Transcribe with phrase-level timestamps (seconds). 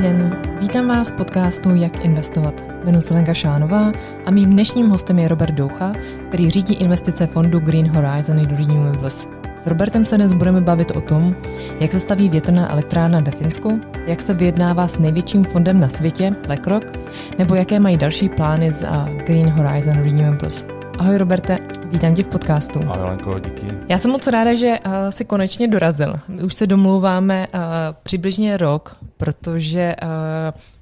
[0.00, 2.62] Den, vítám vás v podcastu Jak investovat.
[2.84, 3.92] Jmenuji se Lenka Šánová
[4.26, 5.92] a mým dnešním hostem je Robert Doucha,
[6.28, 9.28] který řídí investice fondu Green Horizon Renewables.
[9.62, 11.34] S Robertem se dnes budeme bavit o tom,
[11.80, 16.32] jak se staví větrná elektrárna ve Finsku, jak se vyjednává s největším fondem na světě,
[16.46, 16.98] BlackRock,
[17.38, 18.84] nebo jaké mají další plány z
[19.26, 20.66] Green Horizon Renewables.
[20.98, 21.58] Ahoj Roberte,
[21.90, 22.80] vítám tě v podcastu.
[22.88, 23.66] Ahoj Lenko, díky.
[23.88, 26.14] Já jsem moc ráda, že uh, si konečně dorazil.
[26.28, 27.60] My už se domlouváme uh,
[28.02, 30.08] přibližně rok, protože uh,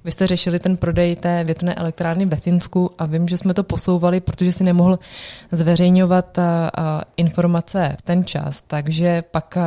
[0.05, 3.63] vy jste řešili ten prodej té větrné elektrárny ve Finsku a vím, že jsme to
[3.63, 4.99] posouvali, protože si nemohl
[5.53, 9.63] zveřejňovat uh, uh, informace v ten čas, takže pak uh,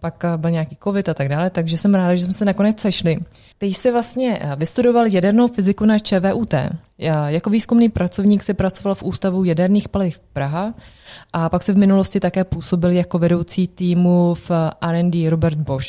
[0.00, 3.16] pak byl nějaký covid a tak dále, takže jsem ráda, že jsme se nakonec sešli.
[3.58, 6.54] Ty jsi vlastně vystudoval jadernou fyziku na ČVUT.
[6.98, 10.74] Já jako výzkumný pracovník si pracoval v Ústavu jaderných paliv Praha
[11.32, 15.88] a pak se v minulosti také působil jako vedoucí týmu v R&D Robert Bosch.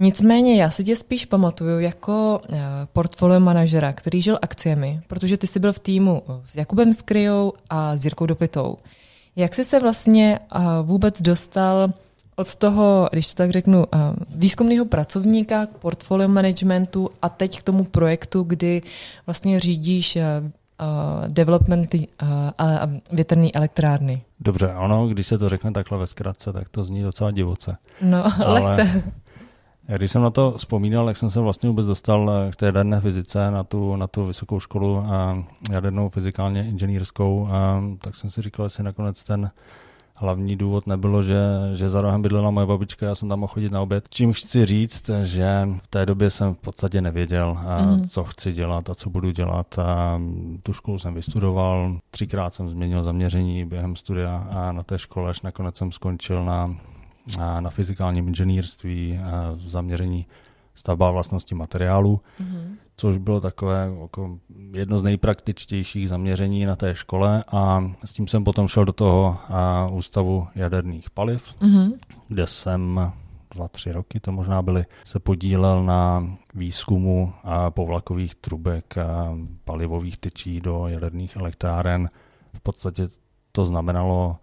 [0.00, 2.40] Nicméně já si tě spíš pamatuju jako
[2.92, 7.96] portfolio manažera, který žil akciemi, protože ty jsi byl v týmu s Jakubem Skryjou a
[7.96, 8.76] s Jirkou Dopitou.
[9.36, 10.38] Jak jsi se vlastně
[10.82, 11.88] vůbec dostal
[12.38, 13.98] od toho, když to tak řeknu, eh,
[14.34, 18.82] výzkumného pracovníka k portfolio managementu a teď k tomu projektu, kdy
[19.26, 20.22] vlastně řídíš uh,
[21.28, 22.28] developmenty uh,
[22.58, 24.22] a větrné elektrárny.
[24.40, 27.76] Dobře, ano, když se to řekne takhle ve zkratce, tak to zní docela divoce.
[28.02, 29.02] No, Ale lehce.
[29.96, 33.50] Když jsem na to vzpomínal, jak jsem se vlastně vůbec dostal k té jaderné fyzice
[33.50, 35.04] na tu, na tu vysokou školu
[35.70, 37.48] jadernou fyzikálně inženýrskou,
[38.00, 39.50] tak jsem si říkal, jestli nakonec ten
[40.18, 41.38] hlavní důvod nebylo, že,
[41.74, 44.04] že za rohem bydlela moje babička, já jsem tam mohl chodit na oběd.
[44.10, 48.08] Čím chci říct, že v té době jsem v podstatě nevěděl, mm.
[48.08, 49.78] co chci dělat a co budu dělat.
[49.78, 50.20] A
[50.62, 55.42] tu školu jsem vystudoval, třikrát jsem změnil zaměření během studia a na té škole až
[55.42, 56.76] nakonec jsem skončil na,
[57.60, 59.20] na fyzikálním inženýrství
[59.54, 60.26] v zaměření
[60.78, 62.76] stavba vlastnosti materiálu, mm-hmm.
[62.96, 64.38] což bylo takové jako
[64.72, 69.36] jedno z nejpraktičtějších zaměření na té škole a s tím jsem potom šel do toho
[69.48, 71.92] a, ústavu jaderných paliv, mm-hmm.
[72.28, 73.12] kde jsem
[73.54, 80.18] dva, tři roky to možná byly, se podílel na výzkumu a povlakových trubek a palivových
[80.18, 82.08] tyčí do jaderných elektráren.
[82.54, 83.08] V podstatě
[83.52, 84.36] to znamenalo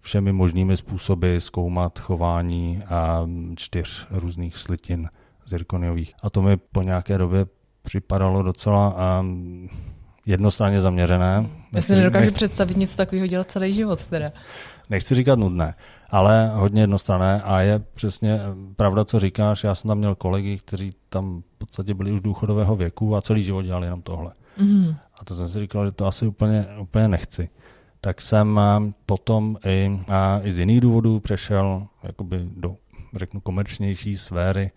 [0.00, 5.08] všemi možnými způsoby zkoumat chování a čtyř různých slitin
[5.46, 6.14] zirkoniových.
[6.22, 7.46] A to mi po nějaké době
[7.82, 9.68] připadalo docela um,
[10.26, 11.46] jednostranně zaměřené.
[11.74, 12.34] Já si nedokážu nech...
[12.34, 14.32] představit něco takového dělat celý život teda.
[14.90, 15.74] Nechci říkat nudné,
[16.10, 18.40] ale hodně jednostrané a je přesně
[18.76, 19.64] pravda, co říkáš.
[19.64, 23.42] Já jsem tam měl kolegy, kteří tam v podstatě byli už důchodového věku a celý
[23.42, 24.32] život dělali jenom tohle.
[24.58, 24.94] Mm.
[25.20, 27.48] A to jsem si říkal, že to asi úplně, úplně nechci.
[28.00, 28.60] Tak jsem
[29.06, 32.76] potom i, a i z jiných důvodů přešel jakoby do,
[33.16, 34.70] řeknu, komerčnější sféry,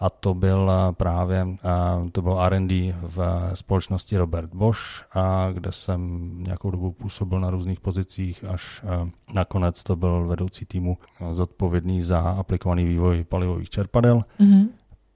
[0.00, 5.72] a to byl eh, právě eh, to bylo R&D v společnosti Robert Bosch, a kde
[5.72, 10.98] jsem nějakou dobu působil na různých pozicích, až eh, nakonec to byl vedoucí týmu
[11.30, 14.24] zodpovědný za aplikovaný vývoj palivových čerpadel.
[14.40, 14.68] Mm-hmm.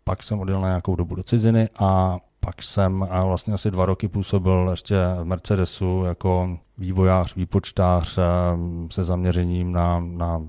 [0.05, 3.87] Pak jsem odjel na nějakou dobu do ciziny a pak jsem a vlastně asi dva
[3.87, 8.19] roky působil ještě v Mercedesu jako vývojář, výpočtář
[8.91, 10.43] se zaměřením na, na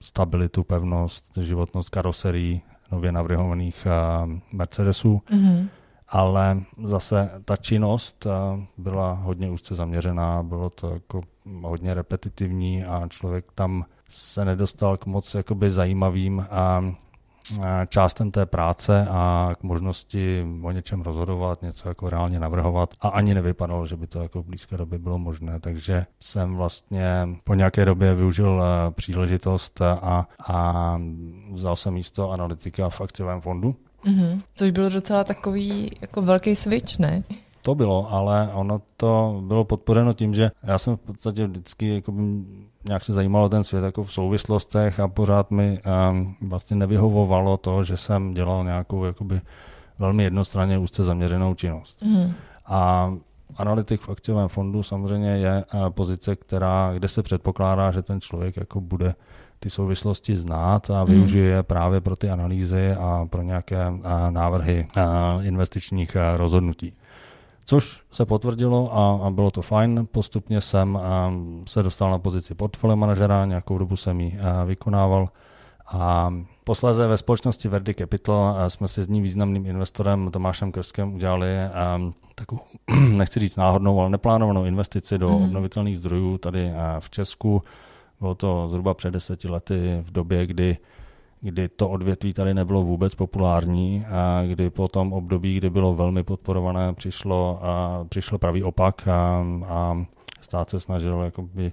[0.00, 2.62] stabilitu, pevnost, životnost karoserií
[2.92, 5.22] nově navrhovaných uh, Mercedesů.
[5.30, 5.68] Mm-hmm.
[6.08, 8.32] Ale zase ta činnost uh,
[8.78, 11.20] byla hodně úzce zaměřená, bylo to jako
[11.62, 16.94] hodně repetitivní a člověk tam se nedostal k moc jakoby zajímavým a
[17.88, 23.34] částem té práce a k možnosti o něčem rozhodovat, něco jako reálně navrhovat a ani
[23.34, 27.84] nevypadalo, že by to jako v blízké době bylo možné, takže jsem vlastně po nějaké
[27.84, 30.98] době využil eh, příležitost a, a
[31.52, 33.74] vzal jsem místo analytika v akciovém fondu.
[34.04, 34.40] Mm-hmm.
[34.54, 37.22] Což bylo docela takový jako velký switch, ne?
[37.62, 42.12] To bylo, ale ono to bylo podpořeno tím, že já jsem v podstatě vždycky jako
[42.84, 45.80] nějak se zajímalo ten svět jako v souvislostech a pořád mi
[46.10, 49.40] um, vlastně nevyhovovalo to, že jsem dělal nějakou jakoby
[49.98, 52.02] velmi jednostranně úzce zaměřenou činnost.
[52.02, 52.32] Mm.
[52.66, 53.12] A
[53.56, 58.56] analytik v akciovém fondu samozřejmě je uh, pozice, která, kde se předpokládá, že ten člověk
[58.56, 59.14] jako bude
[59.60, 61.12] ty souvislosti znát a mhm.
[61.12, 61.64] využije mm.
[61.64, 64.00] právě pro ty analýzy a pro nějaké uh,
[64.30, 66.92] návrhy uh, investičních uh, rozhodnutí.
[67.64, 70.08] Což se potvrdilo a, a bylo to fajn.
[70.12, 70.98] Postupně jsem
[71.66, 75.28] se dostal na pozici portfolio manažera, nějakou dobu jsem ji vykonával.
[75.86, 76.34] A
[76.64, 81.48] posléze ve společnosti Verdi Capital jsme si s ním významným investorem Tomášem Krskem udělali
[82.34, 82.62] takovou,
[83.08, 85.44] nechci říct náhodnou, ale neplánovanou investici do mm.
[85.44, 87.62] obnovitelných zdrojů tady v Česku.
[88.20, 90.76] Bylo to zhruba před deseti lety v době, kdy
[91.44, 96.22] kdy to odvětví tady nebylo vůbec populární a kdy po tom období, kdy bylo velmi
[96.22, 100.04] podporované, přišlo, a přišlo pravý opak a, a
[100.40, 101.72] stát se snažil jakoby,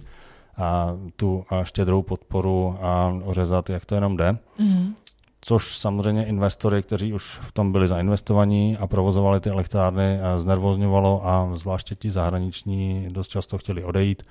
[0.56, 4.36] a tu a štědrou podporu a ořezat, jak to jenom jde.
[4.58, 4.94] Mm.
[5.40, 11.48] Což samozřejmě investory, kteří už v tom byli zainvestovaní a provozovali ty elektrárny, znervozňovalo a
[11.52, 14.22] zvláště ti zahraniční dost často chtěli odejít.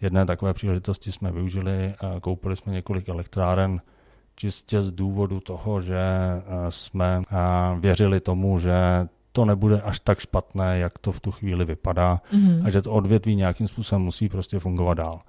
[0.00, 3.80] Jedné takové příležitosti jsme využili, koupili jsme několik elektráren,
[4.36, 7.36] čistě z důvodu toho, že eh, jsme eh,
[7.80, 12.66] věřili tomu, že to nebude až tak špatné, jak to v tu chvíli vypadá mm-hmm.
[12.66, 15.20] a že to odvětví nějakým způsobem musí prostě fungovat dál.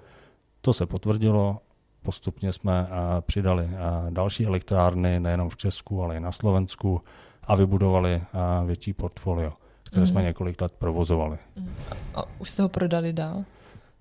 [0.60, 1.58] To se potvrdilo,
[2.02, 3.68] postupně jsme eh, přidali
[4.10, 7.02] další elektrárny, nejenom v Česku, ale i na Slovensku
[7.42, 8.22] a vybudovali
[8.66, 9.52] větší portfolio,
[9.82, 10.10] které mm-hmm.
[10.10, 11.38] jsme několik let provozovali.
[11.56, 11.96] Mm-hmm.
[12.14, 13.44] A už jste ho prodali dál?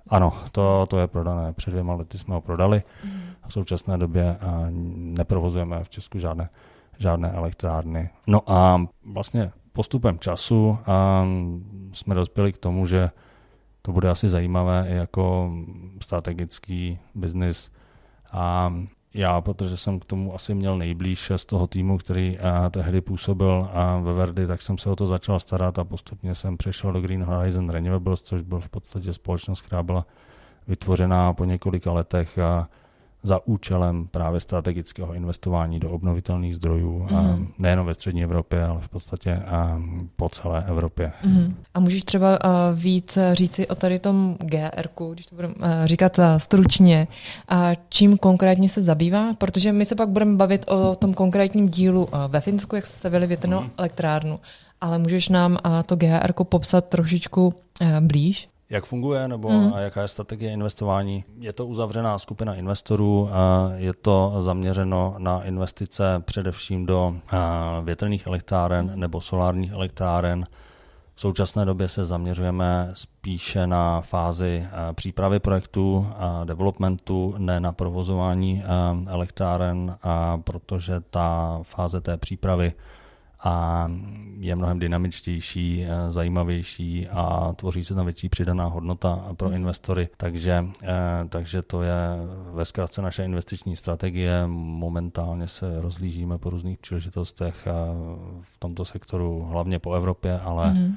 [0.09, 1.54] Ano, to, to je prodané.
[1.54, 2.83] Před dvěma lety jsme ho prodali.
[3.04, 3.21] Mm.
[3.47, 4.38] V současné době
[4.95, 6.49] neprovozujeme v Česku žádné,
[6.99, 8.09] žádné elektrárny.
[8.27, 8.81] No a
[9.13, 10.77] vlastně postupem času
[11.94, 13.09] jsme dospěli k tomu, že
[13.81, 15.51] to bude asi zajímavé i jako
[16.01, 17.71] strategický biznis.
[18.31, 18.73] A
[19.13, 23.69] já, protože jsem k tomu asi měl nejblíž z toho týmu, který a, tehdy působil
[23.73, 27.01] a ve Verdi, tak jsem se o to začal starat a postupně jsem přešel do
[27.01, 30.05] Green Horizon Renewables, což byl v podstatě společnost, která byla
[30.67, 32.69] vytvořená po několika letech a
[33.23, 37.15] za účelem právě strategického investování do obnovitelných zdrojů, mm.
[37.15, 39.81] a nejenom ve střední Evropě, ale v podstatě a
[40.15, 41.11] po celé Evropě.
[41.23, 41.55] Mm.
[41.73, 46.19] A můžeš třeba uh, víc říci o tady tom GR, když to budeme uh, říkat
[46.19, 47.07] uh, stručně,
[47.49, 49.33] a čím konkrétně se zabývá?
[49.33, 53.27] Protože my se pak budeme bavit o tom konkrétním dílu ve Finsku, jak se stavili
[53.27, 53.69] větrnou mm.
[53.77, 54.39] elektrárnu,
[54.81, 57.53] ale můžeš nám to GR popsat trošičku
[57.99, 58.49] blíž?
[58.69, 59.73] Jak funguje nebo hmm.
[59.73, 61.23] a jaká je strategie investování?
[61.39, 67.15] Je to uzavřená skupina investorů, a je to zaměřeno na investice především do
[67.83, 70.45] větrných elektráren nebo solárních elektráren.
[71.15, 78.63] V současné době se zaměřujeme spíše na fázi přípravy projektu a developmentu, ne na provozování
[79.07, 82.73] elektráren, a protože ta fáze té přípravy
[83.43, 83.87] a
[84.39, 90.09] je mnohem dynamičtější, eh, zajímavější a tvoří se tam větší přidaná hodnota pro investory.
[90.17, 90.87] Takže, eh,
[91.29, 91.97] takže to je
[92.53, 94.47] ve zkratce naše investiční strategie.
[94.47, 97.67] Momentálně se rozlížíme po různých příležitostech
[98.41, 100.95] v tomto sektoru, hlavně po Evropě, ale, mm-hmm.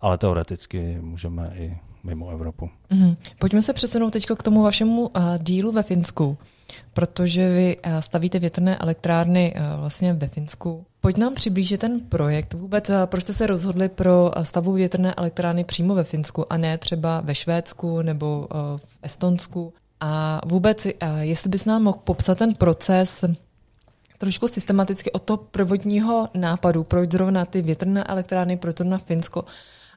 [0.00, 2.70] ale teoreticky můžeme i mimo Evropu.
[2.90, 3.16] Mm-hmm.
[3.38, 6.38] Pojďme se přesunout teď k tomu vašemu uh, dílu ve Finsku,
[6.92, 10.84] protože vy uh, stavíte větrné elektrárny uh, vlastně ve Finsku.
[11.00, 12.54] Pojď nám přiblížit ten projekt.
[12.54, 16.78] Vůbec uh, proč jste se rozhodli pro stavu větrné elektrárny přímo ve Finsku a ne
[16.78, 19.72] třeba ve Švédsku nebo v Estonsku?
[20.00, 20.86] A vůbec,
[21.20, 23.24] jestli bys nám mohl popsat ten proces
[24.18, 29.44] trošku systematicky od toho prvotního nápadu, proč zrovna ty větrné elektrárny, proč zrovna Finsko,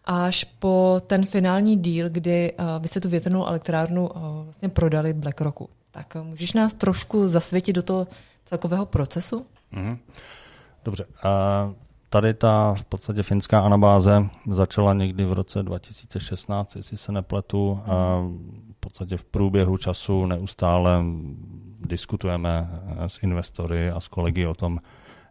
[0.06, 4.10] až po ten finální díl, kdy vy jste tu větrnou elektrárnu
[4.44, 5.70] vlastně prodali BlackRocku.
[5.96, 8.08] Tak můžeš nás trošku zasvětit do toho
[8.46, 9.46] celkového procesu?
[9.74, 9.98] Mm-hmm.
[10.86, 11.06] Dobře.
[11.06, 11.74] Uh,
[12.10, 17.72] tady ta v podstatě finská anabáze začala někdy v roce 2016, jestli se nepletu.
[17.72, 17.78] Uh,
[18.72, 21.04] v podstatě v průběhu času neustále
[21.80, 24.80] diskutujeme s investory a s kolegy o tom,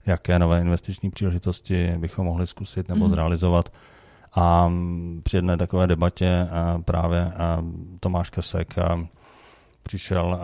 [0.06, 3.10] jaké nové investiční příležitosti bychom mohli zkusit nebo mm.
[3.10, 3.72] zrealizovat.
[4.36, 4.72] A
[5.22, 6.48] při jedné takové debatě
[6.84, 7.32] právě
[8.00, 8.74] Tomáš Krsek
[9.84, 10.40] přišel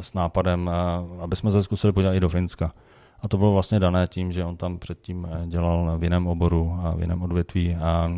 [0.00, 0.70] s nápadem,
[1.20, 2.72] aby jsme se zkusili podívat i do Finska.
[3.20, 6.94] A to bylo vlastně dané tím, že on tam předtím dělal v jiném oboru a
[6.94, 8.10] v jiném odvětví a,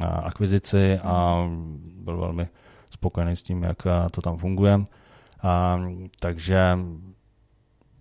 [0.00, 1.46] a akvizici a
[1.94, 2.48] byl velmi
[2.90, 4.84] spokojený s tím, jak to tam funguje.
[5.42, 5.80] A,
[6.20, 6.78] takže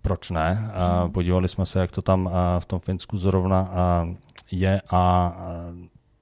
[0.01, 0.71] proč ne?
[0.73, 2.29] A podívali jsme se, jak to tam
[2.59, 3.69] v tom Finsku zrovna
[4.51, 5.35] je a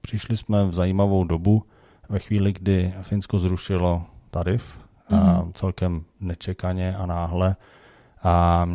[0.00, 1.64] přišli jsme v zajímavou dobu,
[2.08, 4.79] ve chvíli, kdy Finsko zrušilo tarif,
[5.16, 5.42] mm-hmm.
[5.42, 5.52] mhm.
[5.54, 7.56] celkem nečekaně a náhle.
[8.22, 8.68] A,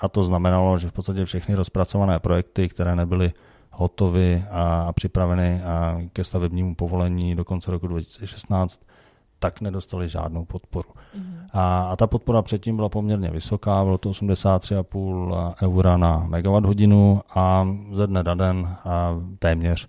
[0.00, 3.32] a to znamenalo, že v podstatě všechny rozpracované projekty, které nebyly
[3.70, 8.80] hotovy a, a připraveny a ke stavebnímu povolení do konce roku 2016,
[9.38, 10.90] tak nedostali žádnou podporu.
[10.90, 11.46] Mm-hmm.
[11.52, 17.20] A, a ta podpora předtím byla poměrně vysoká, bylo to 83,5 eura na megawatt hodinu
[17.34, 19.88] a ze dne na den a téměř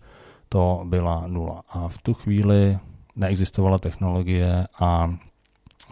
[0.50, 1.63] to byla nula.
[1.70, 2.79] A v tu chvíli
[3.15, 5.15] neexistovala technologie a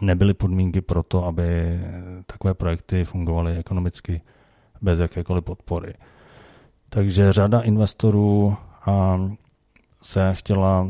[0.00, 1.80] nebyly podmínky pro to, aby
[2.26, 4.20] takové projekty fungovaly ekonomicky
[4.82, 5.94] bez jakékoliv podpory.
[6.88, 8.56] Takže řada investorů
[10.02, 10.86] se chtěla,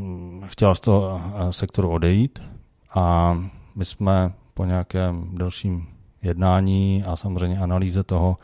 [0.46, 2.42] chtěla z toho sektoru odejít
[2.94, 3.34] a
[3.74, 5.86] my jsme po nějakém delším
[6.22, 8.36] jednání a samozřejmě analýze toho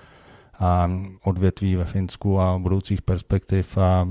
[1.24, 4.08] odvětví ve Finsku a budoucích perspektiv a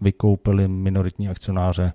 [0.00, 1.92] vykoupili minoritní akcionáře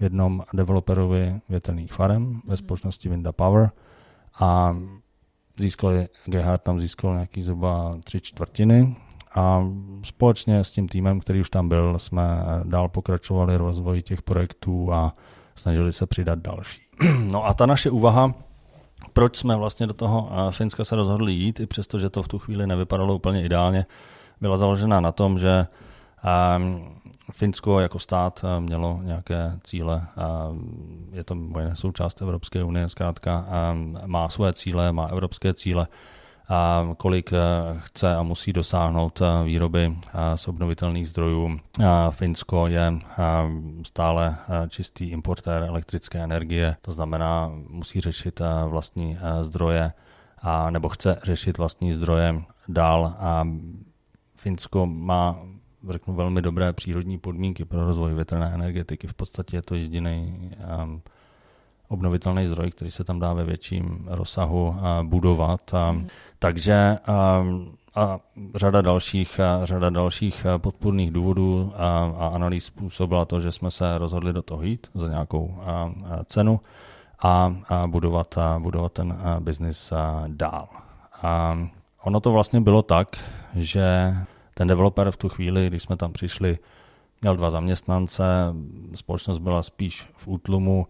[0.00, 2.56] jednom developerovi větrných farem ve mhm.
[2.56, 3.70] společnosti Vinda Power
[4.40, 4.76] a
[5.58, 8.96] získali, Gerhard tam získal nějaký zhruba tři čtvrtiny
[9.34, 9.66] a
[10.02, 12.22] společně s tím týmem, který už tam byl, jsme
[12.64, 15.14] dál pokračovali rozvoji těch projektů a
[15.54, 16.82] snažili se přidat další.
[17.18, 18.34] No a ta naše úvaha,
[19.12, 22.28] proč jsme vlastně do toho eh, Finska se rozhodli jít, i přesto, že to v
[22.28, 23.86] tu chvíli nevypadalo úplně ideálně,
[24.40, 25.66] byla založena na tom, že
[26.24, 26.97] ehm,
[27.32, 30.06] Finsko jako stát eh, mělo nějaké cíle,
[31.12, 33.46] je to moje součást Evropské unie, zkrátka
[34.06, 35.86] má své cíle, má evropské cíle,
[36.96, 37.38] kolik eh,
[37.78, 39.96] chce a musí dosáhnout eh, výroby
[40.34, 41.56] z obnovitelných zdrojů.
[42.10, 42.92] Finsko je
[43.86, 44.36] stále
[44.68, 49.92] čistý importér elektrické energie, to znamená, musí řešit vlastní zdroje
[50.42, 53.14] a nebo chce řešit vlastní zdroje dál.
[53.18, 53.48] A
[54.36, 55.38] Finsko má
[55.90, 59.06] řeknu, velmi dobré přírodní podmínky pro rozvoj větrné energetiky.
[59.06, 60.50] V podstatě je to jediný
[60.82, 61.02] um,
[61.88, 65.74] obnovitelný zdroj, který se tam dá ve větším rozsahu budovat.
[65.92, 66.08] Mm.
[66.38, 67.44] Takže a,
[67.94, 68.18] a
[68.54, 73.98] řada dalších, a řada dalších podpůrných důvodů a, a analýz způsobila to, že jsme se
[73.98, 76.60] rozhodli do toho jít za nějakou a, a cenu
[77.22, 79.92] a, a budovat, a budovat ten biznis
[80.26, 80.68] dál.
[81.22, 81.58] A
[82.02, 83.16] ono to vlastně bylo tak,
[83.54, 84.14] že
[84.58, 86.58] ten developer v tu chvíli, když jsme tam přišli,
[87.22, 88.24] měl dva zaměstnance,
[88.94, 90.86] společnost byla spíš v útlumu,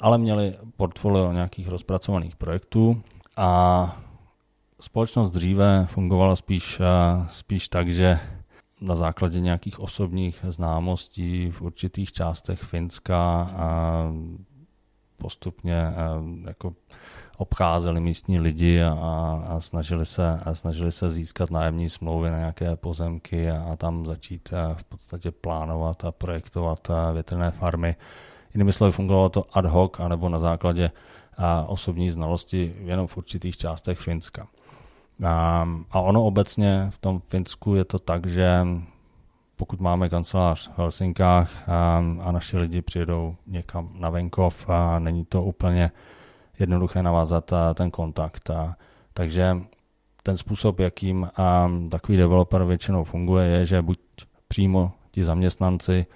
[0.00, 3.02] ale měli portfolio nějakých rozpracovaných projektů
[3.36, 4.00] a
[4.80, 6.84] společnost dříve fungovala spíš, eh,
[7.30, 8.20] spíš tak, že
[8.80, 14.02] na základě nějakých osobních známostí v určitých částech Finska a
[15.16, 15.94] postupně eh,
[16.48, 16.74] jako
[17.38, 18.92] obcházeli místní lidi a,
[19.48, 24.06] a, snažili se, a snažili se získat nájemní smlouvy na nějaké pozemky a, a tam
[24.06, 27.96] začít eh, v podstatě plánovat a projektovat větrné farmy.
[28.54, 30.90] Jinými slovy, fungovalo to ad hoc, anebo na základě
[31.36, 34.46] a, osobní znalosti jenom v určitých částech Finska.
[35.24, 38.66] A, a ono obecně v tom Finsku je to tak, že
[39.56, 45.24] pokud máme kancelář v Helsinkách a, a naši lidi přijedou někam na venkov a není
[45.24, 45.90] to úplně
[46.60, 48.50] jednoduché navázat ten kontakt.
[48.50, 48.76] A,
[49.14, 49.56] takže
[50.22, 53.98] ten způsob, jakým a, takový developer většinou funguje, je, že buď
[54.48, 56.06] přímo ti zaměstnanci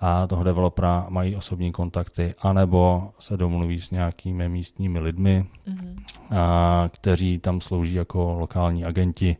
[0.00, 5.96] a toho developera mají osobní kontakty, anebo se domluví s nějakými místními lidmi, mm-hmm.
[6.38, 9.36] a, kteří tam slouží jako lokální agenti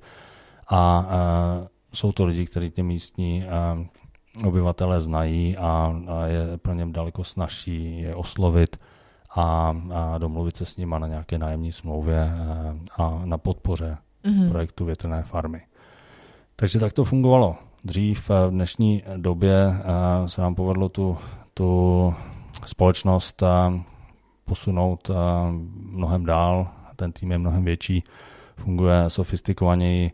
[0.69, 1.07] a, a
[1.93, 3.79] jsou to lidi, kteří ty místní a,
[4.45, 8.77] obyvatele znají a, a je pro něm daleko snažší je oslovit
[9.31, 12.33] a, a domluvit se s nima na nějaké nájemní smlouvě
[12.99, 14.49] a, a na podpoře mm-hmm.
[14.49, 15.63] projektu větrné farmy.
[16.57, 17.55] Takže tak to fungovalo
[17.85, 18.29] dřív.
[18.29, 21.19] V dnešní době eh, se nám povedlo tu,
[21.55, 22.15] tu
[22.65, 23.43] společnost
[24.45, 25.11] posunout
[25.75, 26.69] mnohem dál.
[26.97, 28.05] Ten tým je mnohem větší,
[28.57, 30.13] funguje sofistikovaněji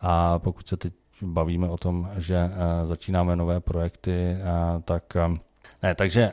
[0.00, 0.92] a pokud se teď
[1.22, 2.50] bavíme o tom, že
[2.84, 4.36] začínáme nové projekty,
[4.84, 5.16] tak
[5.84, 6.32] ne, takže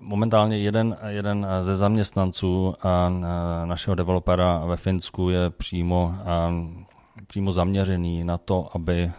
[0.00, 2.74] momentálně jeden, jeden ze zaměstnanců
[3.64, 6.14] našeho developera ve Finsku je přímo,
[7.26, 9.12] přímo zaměřený na to, aby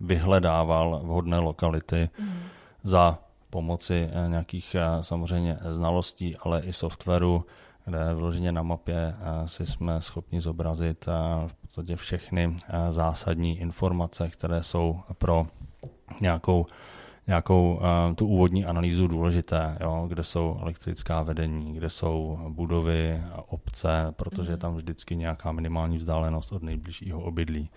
[0.00, 2.38] vyhledával vhodné lokality mm.
[2.82, 3.18] za
[3.50, 7.44] pomoci eh, nějakých eh, samozřejmě znalostí, ale i softwaru,
[7.84, 11.06] kde vloženě na mapě eh, si jsme schopni zobrazit
[11.46, 12.56] v podstatě všechny
[12.90, 15.46] zásadní informace, které jsou pro
[16.20, 16.66] nějakou
[17.26, 24.14] nějakou uh, tu úvodní analýzu důležité, jo, kde jsou elektrická vedení, kde jsou budovy, obce,
[24.16, 24.60] protože je mhm.
[24.60, 27.70] tam vždycky nějaká minimální vzdálenost od nejbližšího obydlí.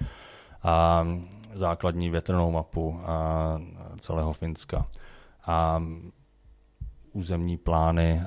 [0.64, 1.08] A
[1.54, 3.00] základní větrnou mapu
[4.00, 4.86] celého Finska.
[5.48, 5.84] A
[7.14, 8.22] územní plány,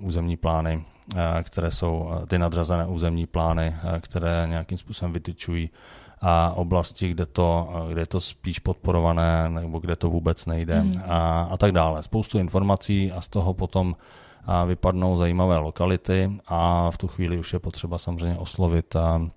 [0.00, 0.84] územní plány,
[1.42, 5.70] které jsou ty nadřazené územní plány, které nějakým způsobem vytyčují
[6.20, 11.02] a oblasti, kde to, kde je to spíš podporované, nebo kde to vůbec nejde mm.
[11.08, 12.02] a, a tak dále.
[12.02, 13.96] Spoustu informací a z toho potom
[14.46, 19.28] a vypadnou zajímavé lokality a v tu chvíli už je potřeba samozřejmě oslovit a,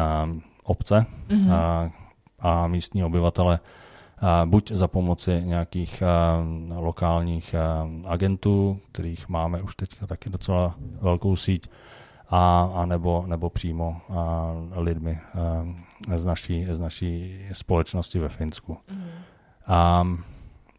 [0.00, 0.28] a
[0.64, 1.52] obce, mm.
[1.52, 1.90] a,
[2.40, 3.58] a místní obyvatele
[4.44, 6.02] buď za pomoci nějakých
[6.76, 7.54] lokálních
[8.06, 11.68] agentů, kterých máme už teďka taky docela velkou síť,
[12.30, 15.66] a, a nebo, nebo přímo a, lidmi a,
[16.14, 18.76] z, naší, z naší společnosti ve Finsku.
[18.90, 19.02] Mm.
[19.66, 20.08] A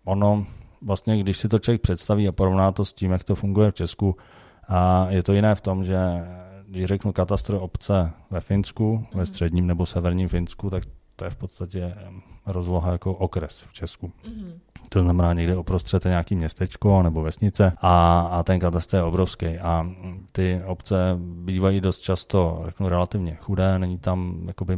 [0.04, 0.46] ono
[0.82, 3.76] vlastně, když si to člověk představí a porovná to s tím, jak to funguje v
[3.76, 4.16] Česku,
[4.68, 5.98] a je to jiné v tom, že
[6.68, 9.06] když řeknu katastr obce ve Finsku, mm.
[9.14, 9.26] ve mhm.
[9.26, 10.84] středním nebo severním Finsku, tak
[11.16, 11.96] to je v podstatě
[12.46, 14.12] rozloha jako okres v Česku.
[14.28, 14.60] Mm.
[14.94, 19.58] To znamená někde uprostřed nějaký městečko nebo vesnice a, a ten katastr je obrovský.
[19.60, 19.88] A
[20.32, 24.74] ty obce bývají dost často, řeknu, relativně chudé, není tam jakoby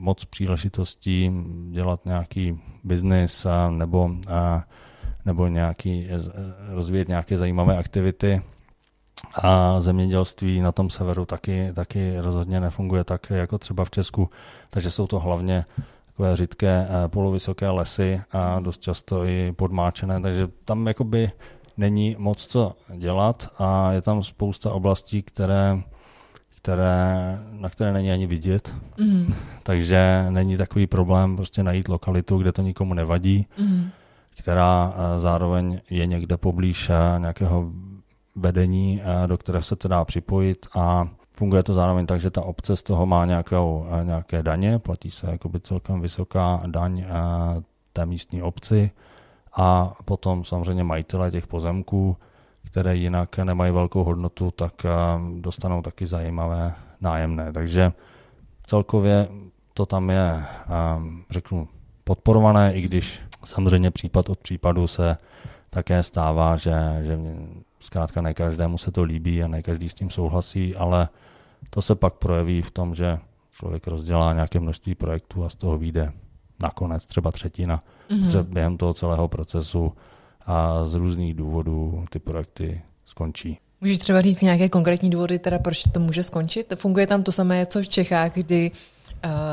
[0.00, 1.32] moc příležitostí
[1.70, 4.64] dělat nějaký biznis nebo, a,
[5.24, 6.08] nebo nějaký,
[6.68, 8.42] rozvíjet nějaké zajímavé aktivity.
[9.42, 14.30] A zemědělství na tom severu taky, taky rozhodně nefunguje tak jako třeba v Česku,
[14.70, 15.64] takže jsou to hlavně
[16.18, 21.30] takové řídké eh, polovysoké lesy a dost často i podmáčené, takže tam jakoby
[21.76, 25.82] není moc co dělat a je tam spousta oblastí, které,
[26.56, 28.74] které, na které není ani vidět.
[28.96, 29.34] Mm.
[29.62, 33.90] Takže není takový problém prostě najít lokalitu, kde to nikomu nevadí, mm.
[34.38, 37.70] která eh, zároveň je někde poblíž eh, nějakého
[38.36, 42.76] vedení, do které se to dá připojit a Funguje to zároveň tak, že ta obce
[42.76, 47.06] z toho má nějakou, eh, nějaké daně, platí se jakoby celkem vysoká daň eh,
[47.92, 48.90] té místní obci
[49.56, 52.16] a potom samozřejmě majitele těch pozemků,
[52.66, 54.90] které jinak nemají velkou hodnotu, tak eh,
[55.40, 57.52] dostanou taky zajímavé nájemné.
[57.52, 57.92] Takže
[58.66, 59.28] celkově
[59.74, 60.44] to tam je,
[61.30, 61.68] řeknu,
[62.04, 65.16] podporované, i když samozřejmě případ od případu se
[65.70, 67.18] také stává, že, že
[67.80, 71.08] zkrátka ne každému se to líbí a ne každý s tím souhlasí, ale
[71.70, 73.18] to se pak projeví v tom, že
[73.52, 76.12] člověk rozdělá nějaké množství projektů a z toho vyjde
[76.62, 78.28] nakonec třeba třetina mm-hmm.
[78.28, 79.92] třeba během toho celého procesu
[80.46, 83.58] a z různých důvodů ty projekty skončí.
[83.80, 86.72] Můžeš třeba říct nějaké konkrétní důvody, teda proč to může skončit?
[86.76, 88.70] Funguje tam to samé, co v Čechách, kdy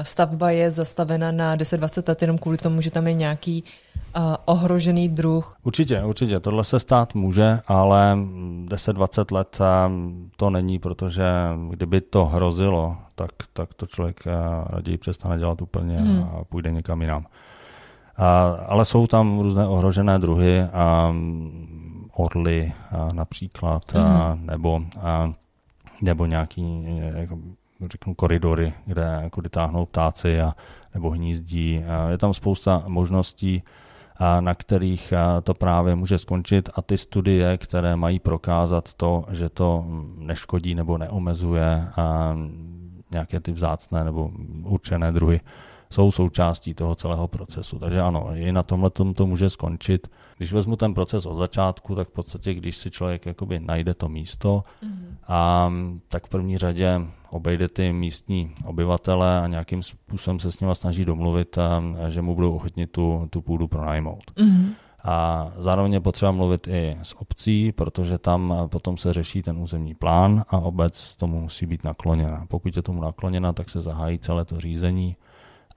[0.02, 3.64] stavba je zastavena na 10-20 let jenom kvůli tomu, že tam je nějaký
[4.46, 5.56] ohrožený druh.
[5.64, 6.40] Určitě, určitě.
[6.40, 8.18] Tohle se stát může, ale
[8.66, 9.60] 10-20 let
[10.38, 11.26] to není, protože
[11.70, 14.24] kdyby to hrozilo, tak, tak to člověk
[14.70, 16.24] raději přestane dělat úplně hmm.
[16.24, 17.26] a půjde někam jinam.
[18.18, 21.14] A, ale jsou tam různé ohrožené druhy, a,
[22.14, 24.06] orly a, například, hmm.
[24.06, 25.34] a, nebo, a,
[26.02, 27.38] nebo nějaký jako,
[27.90, 30.56] řeknu, koridory, kde jako táhnou ptáci a,
[30.94, 31.84] nebo hnízdí.
[32.10, 33.64] Je tam spousta možností,
[34.40, 39.86] na kterých to právě může skončit a ty studie, které mají prokázat to, že to
[40.18, 41.88] neškodí nebo neomezuje
[43.12, 44.32] nějaké ty vzácné nebo
[44.64, 45.42] určené druhy,
[45.90, 47.80] jsou součástí toho celého procesu.
[47.80, 50.08] Takže ano, i na tomhle to může skončit.
[50.38, 54.10] Když vezmu ten proces od začátku, tak v podstatě, když si člověk jakoby najde to
[54.10, 55.15] místo, mm-hmm.
[55.28, 55.72] A,
[56.08, 61.06] tak v první řadě obejde ty místní obyvatele a nějakým způsobem se s nimi snaží
[61.06, 64.32] domluvit, a, že mu budou ochotni tu, tu půdu pronajmout.
[64.38, 64.70] Mm-hmm.
[65.08, 69.94] A zároveň je potřeba mluvit i s obcí, protože tam potom se řeší ten územní
[69.96, 72.46] plán a obec tomu musí být nakloněna.
[72.48, 75.16] Pokud je tomu nakloněna, tak se zahájí celé to řízení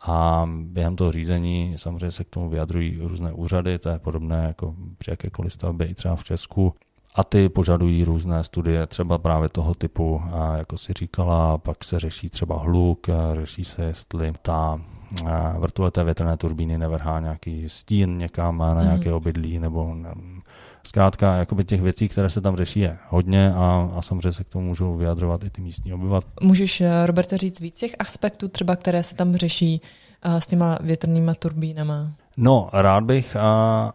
[0.01, 4.75] a během toho řízení samozřejmě se k tomu vyjadrují různé úřady, to je podobné jako
[4.99, 6.75] při jakékoliv stavbě i třeba v Česku.
[7.19, 12.01] A ty požadují různé studie, třeba právě toho typu, a jako si říkala, pak se
[12.01, 14.81] řeší třeba hluk, řeší se, jestli ta
[15.59, 18.85] vrtuleté větrné turbíny nevrhá nějaký stín někam na mhm.
[18.85, 19.97] nějaké obydlí, nebo
[20.87, 24.49] zkrátka jakoby těch věcí, které se tam řeší je hodně a, a samozřejmě se k
[24.49, 26.31] tomu můžou vyjadřovat i ty místní obyvatel.
[26.43, 29.81] Můžeš, eh, Roberte, říct víc těch aspektů třeba, které se tam řeší
[30.27, 32.13] uh, s těma větrnýma turbínama?
[32.41, 33.43] No, rád bych, uh,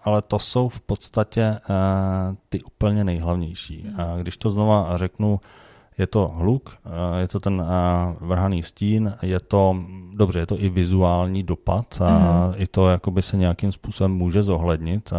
[0.03, 3.85] ale to jsou v podstatě uh, ty úplně nejhlavnější.
[3.87, 5.39] Uh, když to znova řeknu,
[5.97, 6.77] je to hluk,
[7.17, 7.65] je to ten
[8.19, 9.75] vrhaný stín, je to,
[10.13, 12.53] dobře, je to i vizuální dopad, mm.
[12.55, 15.13] i to jakoby se nějakým způsobem může zohlednit.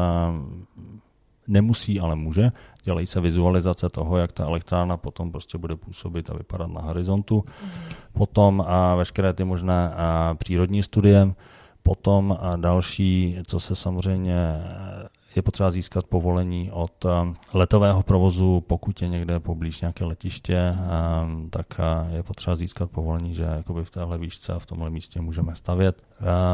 [1.49, 2.53] Nemusí, ale může.
[2.85, 7.45] Dělají se vizualizace toho, jak ta elektrárna potom prostě bude působit a vypadat na horizontu.
[7.63, 7.71] Mm.
[8.13, 11.35] Potom a veškeré ty možné a přírodní studie.
[11.87, 14.37] Potom další, co se samozřejmě
[15.37, 17.07] je potřeba získat povolení od
[17.55, 20.75] letového provozu, pokud je někde poblíž nějaké letiště,
[21.51, 21.81] tak
[22.13, 26.03] je potřeba získat povolení, že jakoby v téhle výšce a v tomhle místě můžeme stavět.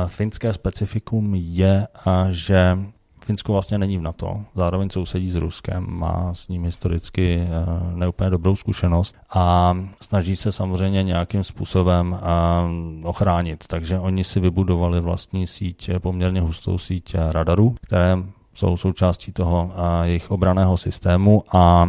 [0.06, 1.88] Finské specifikum je,
[2.30, 2.78] že
[3.30, 7.48] Finsko vlastně není v NATO, zároveň sousedí s Ruskem, má s ním historicky eh,
[7.94, 13.64] neúplně dobrou zkušenost a snaží se samozřejmě nějakým způsobem eh, ochránit.
[13.66, 18.18] Takže oni si vybudovali vlastní síť, poměrně hustou síť radarů, které
[18.54, 21.88] jsou součástí toho jejich obraného systému a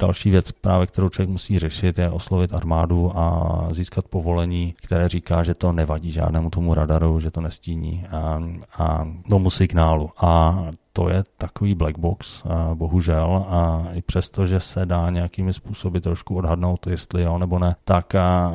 [0.00, 5.42] další věc, právě kterou člověk musí řešit, je oslovit armádu a získat povolení, které říká,
[5.42, 8.42] že to nevadí žádnému tomu radaru, že to nestíní a,
[8.78, 10.10] a tomu signálu.
[10.18, 10.58] A
[10.92, 12.42] to je takový black box,
[12.74, 17.76] bohužel, a i přesto, že se dá nějakými způsoby trošku odhadnout, jestli jo nebo ne,
[17.84, 18.52] tak, a,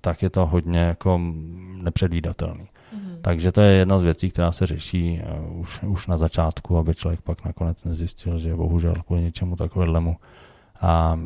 [0.00, 1.20] tak je to hodně jako
[1.82, 2.64] nepředvídatelný.
[2.64, 3.18] Mm-hmm.
[3.22, 6.94] Takže to je jedna z věcí, která se řeší uh, už, už na začátku, aby
[6.94, 10.16] člověk pak nakonec nezjistil, že bohužel kvůli něčemu takovému
[10.82, 11.18] a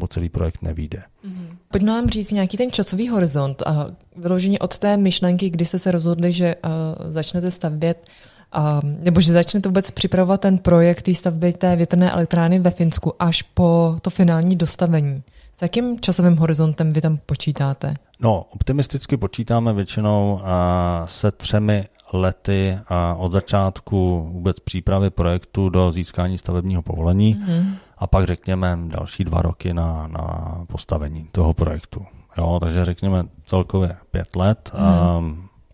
[0.00, 0.98] mu celý projekt nevíde.
[0.98, 1.56] Mm-hmm.
[1.70, 5.90] Pojďme nám říct nějaký ten časový horizont a vyloženě od té myšlenky, kdy jste se
[5.90, 6.70] rozhodli, že uh,
[7.10, 8.06] začnete stavět
[8.52, 13.12] a, nebo že začnete vůbec připravovat ten projekt té stavby té větrné elektrárny ve Finsku
[13.18, 15.22] až po to finální dostavení.
[15.56, 17.94] S jakým časovým horizontem vy tam počítáte?
[18.20, 25.92] No, optimisticky počítáme většinou a, se třemi lety a od začátku vůbec přípravy projektu do
[25.92, 27.74] získání stavebního povolení mm-hmm.
[28.00, 32.06] A pak řekněme další dva roky na, na postavení toho projektu.
[32.38, 34.72] Jo, takže řekněme celkově pět let.
[34.78, 34.84] Mm.
[34.84, 35.22] A,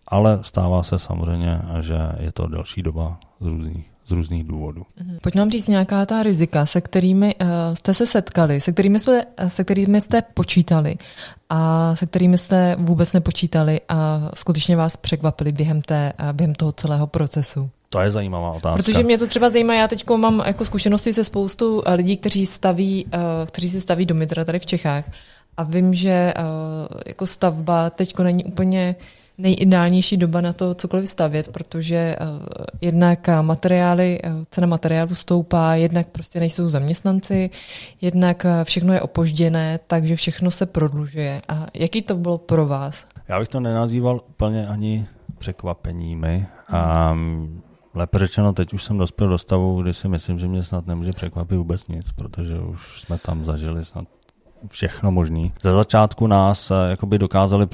[0.07, 4.83] ale stává se samozřejmě, že je to delší doba z různých z různých důvodů.
[4.99, 5.17] Mhm.
[5.21, 9.25] Pojď nám říct nějaká ta rizika, se kterými uh, jste se setkali, se kterými, jste,
[9.47, 10.97] se kterými jste počítali
[11.49, 16.71] a se kterými jste vůbec nepočítali a skutečně vás překvapili během, té, uh, během toho
[16.71, 17.69] celého procesu.
[17.89, 18.83] To je zajímavá otázka.
[18.83, 23.05] Protože mě to třeba zajímá, já teď mám jako zkušenosti se spoustou lidí, kteří staví,
[23.05, 25.11] uh, kteří si staví domy tady v Čechách
[25.57, 26.43] a vím, že uh,
[27.07, 28.95] jako stavba teď není úplně
[29.37, 32.15] nejideálnější doba na to cokoliv stavět, protože
[32.81, 34.19] jednak materiály,
[34.51, 37.49] cena materiálu stoupá, jednak prostě nejsou zaměstnanci,
[38.01, 41.41] jednak všechno je opožděné, takže všechno se prodlužuje.
[41.49, 43.05] A jaký to bylo pro vás?
[43.27, 46.47] Já bych to nenazýval úplně ani překvapeními.
[46.69, 47.17] A
[47.97, 51.11] lépe řečeno, teď už jsem dospěl do stavu, kdy si myslím, že mě snad nemůže
[51.11, 54.16] překvapit vůbec nic, protože už jsme tam zažili snad
[54.67, 55.53] všechno možný.
[55.61, 57.67] Ze začátku nás eh, jakoby dokázali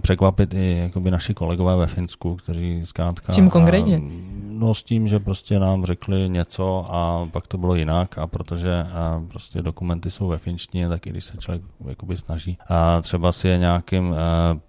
[0.00, 3.32] překvapit i jakoby naši kolegové ve Finsku, kteří zkrátka...
[3.32, 4.00] Čím konkrétně?
[4.48, 8.86] No s tím, že prostě nám řekli něco a pak to bylo jinak a protože
[8.92, 13.00] a eh, prostě dokumenty jsou ve finštině, tak i když se člověk jakoby snaží a
[13.02, 14.60] třeba si je nějakým a, eh,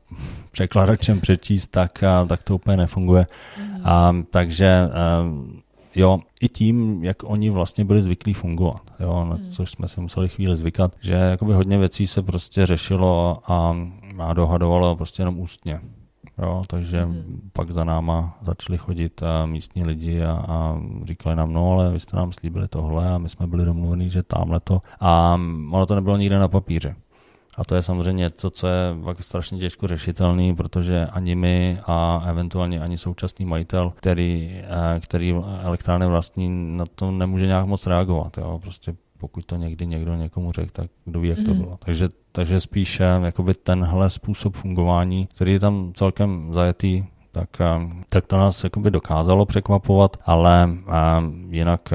[0.52, 3.28] překladačem přečíst, tak, a, tak to úplně nefunguje.
[3.60, 3.82] Mm.
[3.84, 5.24] A, takže a,
[5.98, 9.46] Jo, i tím, jak oni vlastně byli zvyklí fungovat, jo, na hmm.
[9.46, 13.76] což jsme se museli chvíli zvykat, že jakoby hodně věcí se prostě řešilo a,
[14.20, 15.80] a dohadovalo prostě jenom ústně.
[16.42, 17.50] Jo, takže hmm.
[17.54, 22.00] pak za náma začali chodit a místní lidi a, a říkali nám, no ale vy
[22.00, 24.82] jste nám slíbili tohle a my jsme byli domluveni, že tamhle to.
[25.00, 25.34] A
[25.72, 26.96] ono to nebylo nikde na papíře.
[27.58, 32.80] A to je samozřejmě něco, co je strašně těžko řešitelný, protože ani my a eventuálně
[32.80, 38.38] ani současný majitel, který, eh, který elektrárny vlastní, na to nemůže nějak moc reagovat.
[38.38, 38.60] Jo?
[38.64, 41.62] Prostě pokud to někdy někdo někomu řekl, tak kdo ví, jak to mhm.
[41.62, 41.78] bylo.
[41.86, 48.26] Takže, takže spíše jakoby tenhle způsob fungování, který je tam celkem zajetý, tak, eh, tak
[48.26, 50.94] to nás jakoby dokázalo překvapovat, ale eh,
[51.50, 51.94] jinak,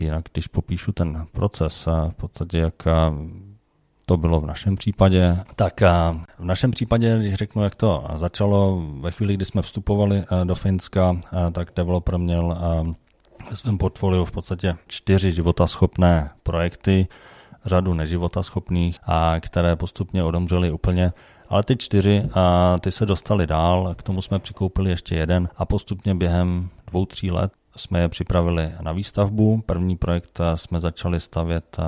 [0.00, 2.74] jinak, když popíšu ten proces, v podstatě jak
[4.06, 5.36] to bylo v našem případě.
[5.56, 5.80] Tak
[6.38, 11.16] v našem případě, když řeknu, jak to začalo, ve chvíli, kdy jsme vstupovali do Finska,
[11.52, 12.56] tak developer měl
[13.50, 17.06] ve svém portfoliu v podstatě čtyři životaschopné projekty,
[17.64, 21.12] řadu neživotaschopných, a které postupně odemřely úplně.
[21.48, 25.64] Ale ty čtyři, a ty se dostali dál, k tomu jsme přikoupili ještě jeden a
[25.64, 29.62] postupně během dvou, tří let jsme je připravili na výstavbu.
[29.66, 31.82] První projekt jsme začali stavět eh,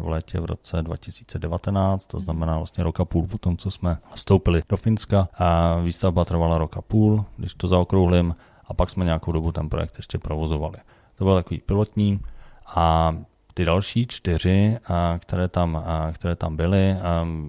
[0.00, 4.62] v létě v roce 2019, to znamená vlastně roka půl po tom, co jsme vstoupili
[4.68, 5.28] do Finska.
[5.34, 8.34] A výstavba trvala roka půl, když to zaokrouhlím,
[8.66, 10.76] a pak jsme nějakou dobu ten projekt ještě provozovali.
[11.14, 12.20] To byl takový pilotní
[12.66, 13.16] a
[13.58, 14.78] ty další čtyři,
[15.18, 16.96] které tam, které tam byly,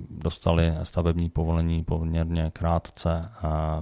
[0.09, 3.29] dostali stavební povolení poměrně krátce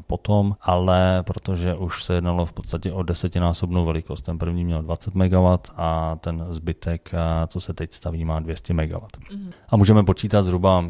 [0.08, 4.22] potom, ale protože už se jednalo v podstatě o desetinásobnou velikost.
[4.22, 7.12] Ten první měl 20 MW a ten zbytek,
[7.48, 8.82] co se teď staví, má 200 MW.
[8.82, 9.52] Mm-hmm.
[9.70, 10.84] A můžeme počítat zhruba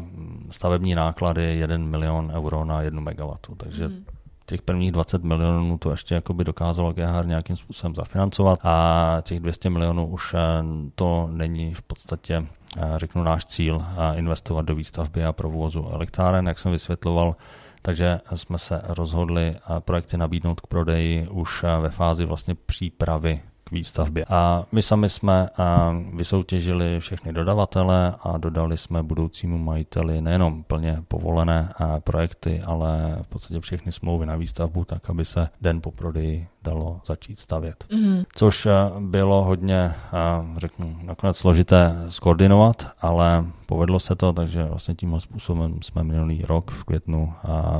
[0.50, 3.34] stavební náklady 1 milion euro na 1 MW.
[3.56, 4.17] Takže mm-hmm
[4.48, 9.70] těch prvních 20 milionů to ještě jakoby dokázalo GHR nějakým způsobem zafinancovat a těch 200
[9.70, 10.38] milionů už eh,
[10.94, 16.46] to není v podstatě eh, řeknu náš cíl eh, investovat do výstavby a provozu elektráren,
[16.46, 17.36] jak jsem vysvětloval.
[17.82, 24.24] Takže jsme se rozhodli projekty nabídnout k prodeji už ve fázi vlastně přípravy k výstavbě.
[24.28, 25.48] A my sami jsme
[26.14, 31.72] vysoutěžili všechny dodavatele a dodali jsme budoucímu majiteli nejenom plně povolené
[32.04, 37.00] projekty, ale v podstatě všechny smlouvy na výstavbu, tak aby se den po prodeji dalo
[37.06, 37.84] začít stavět.
[37.90, 38.24] Mm-hmm.
[38.34, 39.94] Což eh, bylo hodně, eh,
[40.56, 46.70] řeknu, nakonec složité skoordinovat, ale povedlo se to, takže vlastně tímhle způsobem jsme minulý rok
[46.70, 47.32] v květnu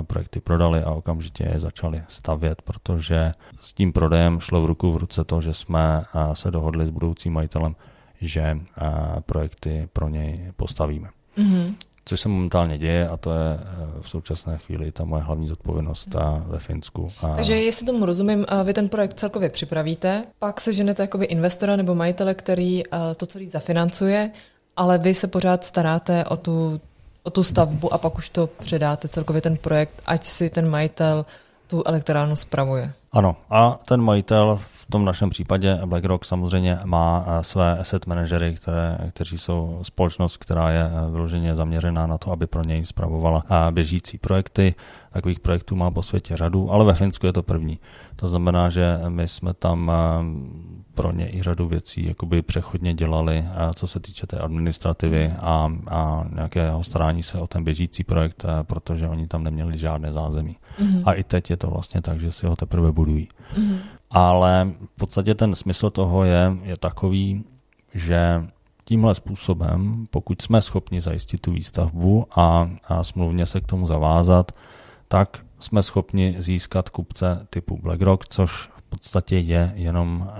[0.07, 4.96] projekty prodali a okamžitě je začali stavět, protože s tím prodejem šlo v ruku v
[4.96, 7.77] ruce to, že jsme se dohodli s budoucím majitelem,
[8.20, 8.59] že
[9.27, 11.09] projekty pro něj postavíme.
[11.38, 11.74] Mm-hmm
[12.09, 16.16] což se momentálně děje a to je eh, v současné chvíli ta moje hlavní zodpovědnost
[16.16, 17.09] a ve Finsku.
[17.22, 17.35] A...
[17.35, 21.94] Takže jestli tomu rozumím, vy ten projekt celkově připravíte, pak se ženete jakoby investora nebo
[21.94, 24.31] majitele, který eh, to celý zafinancuje,
[24.79, 26.81] ale vy se pořád staráte o tu,
[27.23, 31.27] o tu stavbu a pak už to předáte celkově ten projekt, ať si ten majitel
[31.67, 32.93] tu elektrárnu spravuje.
[33.12, 38.55] Ano, a ten majitel v tom našem případě BlackRock samozřejmě má eh, své asset manažery,
[38.55, 43.45] které, kteří jsou společnost, která je eh, vyloženě zaměřená na to, aby pro něj spravovala
[43.51, 44.75] eh, běžící projekty.
[45.19, 47.79] Takových projektů má po světě řadu, ale ve Finsku je to první.
[48.17, 49.93] To znamená, že my jsme tam
[50.95, 56.25] pro ně i řadu věcí jakoby přechodně dělali, co se týče té administrativy a, a
[56.35, 60.57] nějakého starání se o ten běžící projekt, protože oni tam neměli žádné zázemí.
[60.81, 61.03] Mm-hmm.
[61.07, 63.29] A i teď je to vlastně tak, že si ho teprve budují.
[63.57, 63.79] Mm-hmm
[64.11, 67.45] ale v podstatě ten smysl toho je, je takový,
[67.95, 68.47] že
[68.85, 74.53] tímhle způsobem, pokud jsme schopni zajistit tu výstavbu a, a smluvně se k tomu zavázat,
[75.09, 80.31] tak jsme schopni získat kupce typu BlackRock, což v podstatě je jenom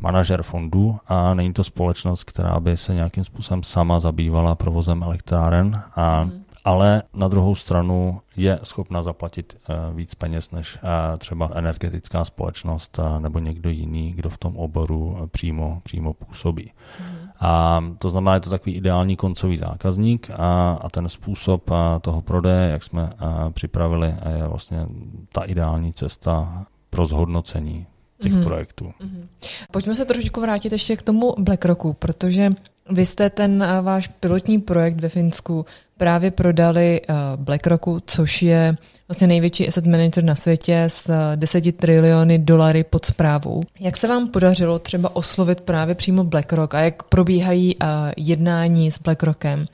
[0.00, 5.82] manažer fondu a není to společnost, která by se nějakým způsobem sama zabývala provozem elektráren
[5.96, 11.50] a mm ale na druhou stranu je schopna zaplatit eh, víc peněz než eh, třeba
[11.54, 16.72] energetická společnost eh, nebo někdo jiný, kdo v tom oboru přímo, přímo působí.
[17.00, 17.23] Mm.
[17.40, 21.70] A to znamená, je to takový ideální koncový zákazník a, a ten způsob
[22.00, 23.12] toho prodeje, jak jsme
[23.50, 24.86] připravili, je vlastně
[25.32, 27.86] ta ideální cesta pro zhodnocení
[28.20, 28.44] těch mm.
[28.44, 28.92] projektů.
[29.02, 29.28] Mm.
[29.70, 32.50] Pojďme se trošičku vrátit ještě k tomu BlackRocku, protože
[32.90, 35.66] vy jste ten váš pilotní projekt ve Finsku
[35.96, 37.00] právě prodali
[37.36, 38.76] BlackRocku, což je
[39.08, 43.62] vlastně největší asset manager na světě s 10 eh, triliony dolary pod zprávou.
[43.80, 48.98] Jak se vám podařilo třeba oslovit právě přímo BlackRock a jak probíhají uh, jednání s
[48.98, 49.66] BlackRockem?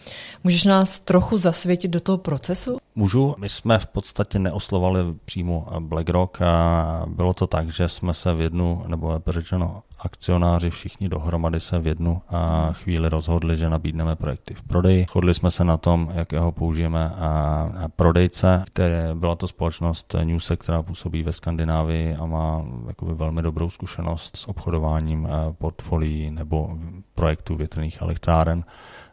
[0.44, 2.78] Můžeš nás trochu zasvětit do toho procesu?
[2.94, 3.34] Můžu.
[3.38, 8.40] My jsme v podstatě neoslovali přímo BlackRock a bylo to tak, že jsme se v
[8.40, 14.54] jednu, nebo řečeno akcionáři všichni dohromady se v jednu a chvíli rozhodli, že nabídneme projekty
[14.54, 15.06] v prodeji.
[15.10, 20.82] Chodli jsme se na tom, jakého použijeme a prodejce, které byla to společnost Newsec, která
[20.82, 26.78] působí ve Skandinávii a má jakoby velmi dobrou zkušenost s obchodováním portfolií nebo
[27.14, 28.64] projektů větrných elektráren.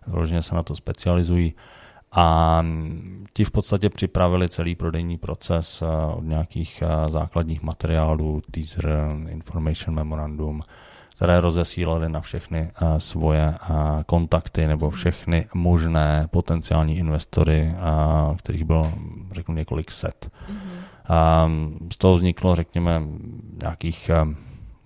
[0.07, 1.53] Vyloženě se na to specializují.
[2.11, 2.61] A
[3.33, 5.83] ti v podstatě připravili celý prodejní proces
[6.15, 8.89] od nějakých základních materiálů, teaser,
[9.29, 10.61] information memorandum,
[11.15, 13.55] které rozesílali na všechny uh, svoje
[14.05, 17.75] kontakty nebo všechny možné potenciální investory,
[18.37, 18.93] kterých bylo,
[19.31, 20.31] řeknu, několik set.
[20.49, 21.77] Mm-hmm.
[21.93, 23.01] Z toho vzniklo, řekněme,
[23.61, 24.11] nějakých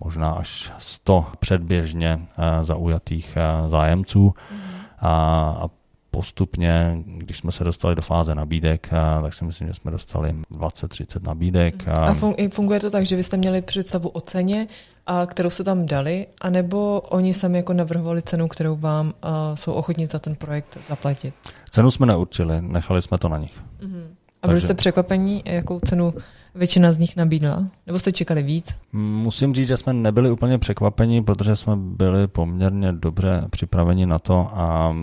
[0.00, 2.26] možná až 100 předběžně
[2.62, 5.06] zaujatých zájemců mm-hmm.
[5.08, 5.68] a
[6.12, 8.88] postupně, když jsme se dostali do fáze nabídek,
[9.22, 11.88] tak si myslím, že jsme dostali 20-30 nabídek.
[11.88, 12.14] A
[12.50, 14.66] funguje to tak, že vy jste měli představu o ceně,
[15.06, 19.12] a kterou se tam dali, anebo oni sami jako navrhovali cenu, kterou vám
[19.54, 21.34] jsou ochotní za ten projekt zaplatit?
[21.70, 23.62] Cenu jsme neurčili, nechali jsme to na nich.
[23.80, 24.06] Uh-huh.
[24.42, 26.14] A byli jste překvapení, jakou cenu
[26.54, 27.66] většina z nich nabídla?
[27.86, 28.78] Nebo jste čekali víc?
[28.92, 34.50] Musím říct, že jsme nebyli úplně překvapení, protože jsme byli poměrně dobře připraveni na to,
[34.52, 34.96] a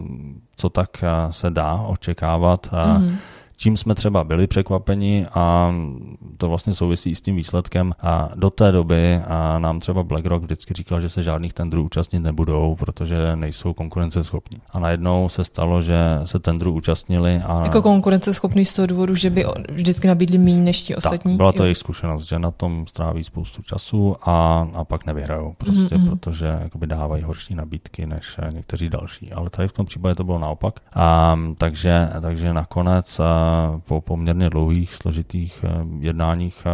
[0.56, 0.90] co tak
[1.30, 2.68] se dá očekávat.
[2.72, 3.16] A mm-hmm
[3.60, 5.74] čím jsme třeba byli překvapeni a
[6.38, 7.94] to vlastně souvisí s tím výsledkem.
[8.02, 12.20] A do té doby a nám třeba BlackRock vždycky říkal, že se žádných tendrů účastnit
[12.20, 14.62] nebudou, protože nejsou konkurenceschopní.
[14.72, 17.42] A najednou se stalo, že se tendrů účastnili.
[17.46, 17.64] A...
[17.64, 21.32] Jako konkurenceschopný z toho důvodu, že by vždycky nabídli méně než ti ostatní?
[21.32, 21.64] Tak, byla to jo.
[21.64, 26.10] jejich zkušenost, že na tom stráví spoustu času a, a pak nevyhrajou prostě, mm-hmm.
[26.10, 29.32] protože jakoby dávají horší nabídky než někteří další.
[29.32, 30.80] Ale tady v tom případě to bylo naopak.
[30.94, 33.49] A, takže, takže nakonec a,
[33.88, 36.70] po poměrně dlouhých, složitých eh, jednáních eh,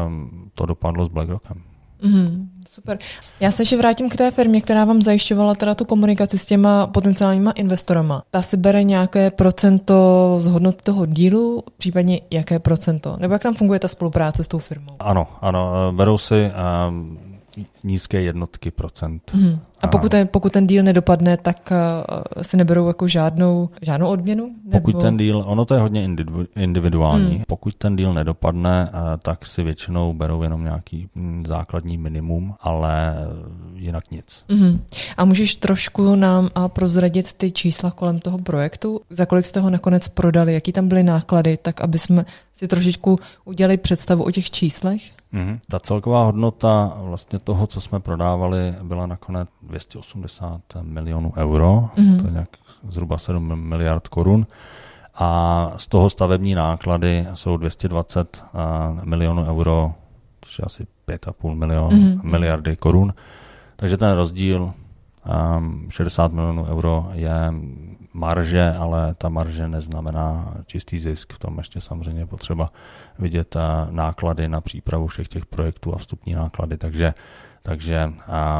[0.54, 1.62] to dopadlo s BlackRockem.
[2.02, 2.98] Mm, super.
[3.40, 6.88] Já se ještě vrátím k té firmě, která vám zajišťovala teda tu komunikaci s těma
[6.88, 8.24] potenciálníma investorama.
[8.32, 13.18] Ta si bere nějaké procento z hodnoty toho dílu, případně jaké procento?
[13.20, 14.96] Nebo jak tam funguje ta spolupráce s tou firmou?
[15.00, 16.52] Ano, ano, eh, berou si
[17.86, 19.32] nízké jednotky procent.
[19.34, 19.60] Mm.
[19.82, 24.44] A pokud ten, pokud ten díl nedopadne, tak uh, si neberou jako žádnou, žádnou odměnu?
[24.64, 24.80] Nebo?
[24.80, 26.10] Pokud ten díl, ono to je hodně
[26.56, 27.44] individuální, mm.
[27.48, 33.16] pokud ten díl nedopadne, uh, tak si většinou berou jenom nějaký mm, základní minimum, ale
[33.76, 34.44] jinak nic.
[34.50, 34.82] Mm.
[35.18, 39.02] A můžeš trošku nám uh, prozradit ty čísla kolem toho projektu?
[39.10, 40.54] Za kolik jste ho nakonec prodali?
[40.54, 41.58] Jaký tam byly náklady?
[41.58, 45.02] Tak aby jsme si trošičku udělali představu o těch číslech?
[45.36, 45.60] Mm-hmm.
[45.70, 52.22] Ta celková hodnota vlastně toho, co jsme prodávali, byla nakonec 280 milionů euro, mm-hmm.
[52.22, 52.50] to je nějak
[52.90, 54.46] zhruba 7 miliard korun.
[55.16, 58.58] A z toho stavební náklady jsou 220 eh,
[59.04, 59.94] milionů euro,
[60.42, 62.24] což je asi 5,5 milion, mm-hmm.
[62.24, 63.14] miliardy korun.
[63.76, 64.74] Takže ten rozdíl
[65.90, 67.54] 60 um, milionů euro je
[68.16, 71.34] marže, ale ta marže neznamená čistý zisk.
[71.34, 72.72] V tom ještě samozřejmě potřeba
[73.20, 77.14] vidět uh, náklady na přípravu všech těch projektů a vstupní náklady, takže,
[77.62, 78.14] takže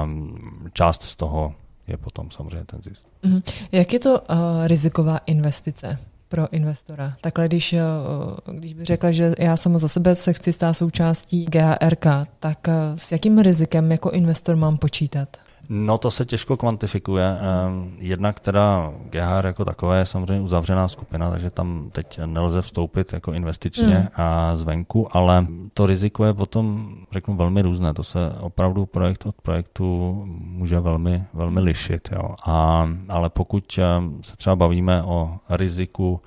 [0.04, 1.54] um, část z toho
[1.88, 3.06] je potom samozřejmě ten zisk.
[3.24, 3.42] Mm-hmm.
[3.72, 4.38] Jak je to uh,
[4.68, 5.98] riziková investice?
[6.30, 7.14] pro investora.
[7.22, 11.46] Takhle, když, uh, když by řekla, že já sama za sebe se chci stát součástí
[11.46, 12.06] GHRK,
[12.40, 15.38] tak s jakým rizikem jako investor mám počítat?
[15.70, 17.26] No to se těžko kvantifikuje.
[17.26, 23.14] Ehm, jednak teda GHR jako takové je samozřejmě uzavřená skupina, takže tam teď nelze vstoupit
[23.14, 24.08] jako investičně hmm.
[24.16, 27.94] a zvenku, ale to riziko je potom, řeknu, velmi různé.
[27.94, 32.10] To se opravdu projekt od projektu může velmi, velmi lišit.
[32.12, 32.36] Jo.
[32.46, 36.22] A, ale pokud ehm, se třeba bavíme o riziku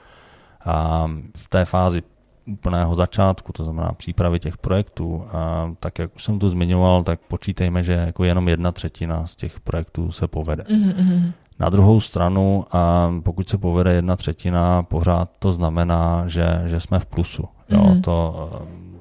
[0.66, 2.02] ehm, v té fázi
[2.48, 7.20] úplného začátku, to znamená přípravy těch projektů, a tak jak už jsem tu zmiňoval, tak
[7.28, 10.62] počítejme, že jako jenom jedna třetina z těch projektů se povede.
[10.62, 11.32] Mm-hmm.
[11.60, 16.98] Na druhou stranu, a pokud se povede jedna třetina, pořád to znamená, že, že jsme
[16.98, 17.44] v plusu.
[17.68, 18.00] Jo, mm-hmm.
[18.00, 18.50] to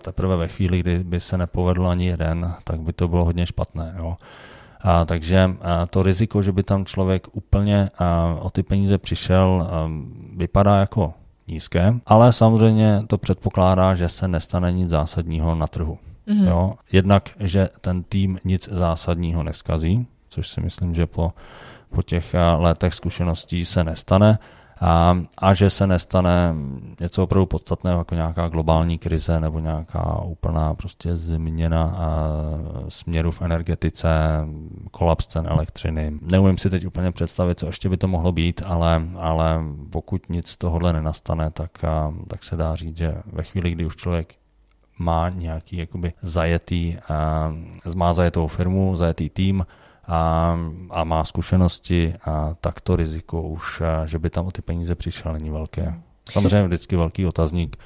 [0.02, 3.96] teprve ve chvíli, kdy by se nepovedl ani jeden, tak by to bylo hodně špatné.
[3.98, 4.18] Jo.
[4.82, 9.68] A, takže a to riziko, že by tam člověk úplně a, o ty peníze přišel,
[9.70, 9.90] a,
[10.38, 11.14] vypadá jako
[11.48, 15.98] nízké, ale samozřejmě to předpokládá, že se nestane nic zásadního na trhu.
[16.28, 16.48] Mm-hmm.
[16.48, 16.74] Jo?
[16.92, 21.34] Jednak, že ten tým nic zásadního neskazí, což si myslím, že po,
[21.90, 24.40] po těch eh, letech zkušeností se nestane
[24.82, 26.56] a, a že se nestane
[27.00, 32.30] něco opravdu podstatného jako nějaká globální krize nebo nějaká úplná prostě změna a
[32.90, 34.10] směru v energetice,
[34.92, 36.14] kolaps cen elektřiny.
[36.22, 40.48] Neumím si teď úplně představit, co ještě by to mohlo být, ale, ale pokud nic
[40.48, 44.36] z tohohle nenastane, tak, a, tak se dá říct, že ve chvíli, kdy už člověk
[45.00, 47.54] má nějaký jakoby zajetý, a,
[47.96, 49.66] má zajetou firmu, zajetý tým,
[50.08, 50.58] a,
[50.90, 54.96] a má zkušenosti, a tak to riziko už, a, že by tam o ty peníze
[54.96, 55.94] přišel, není velké.
[56.30, 57.78] Samozřejmě vždycky velký otazník,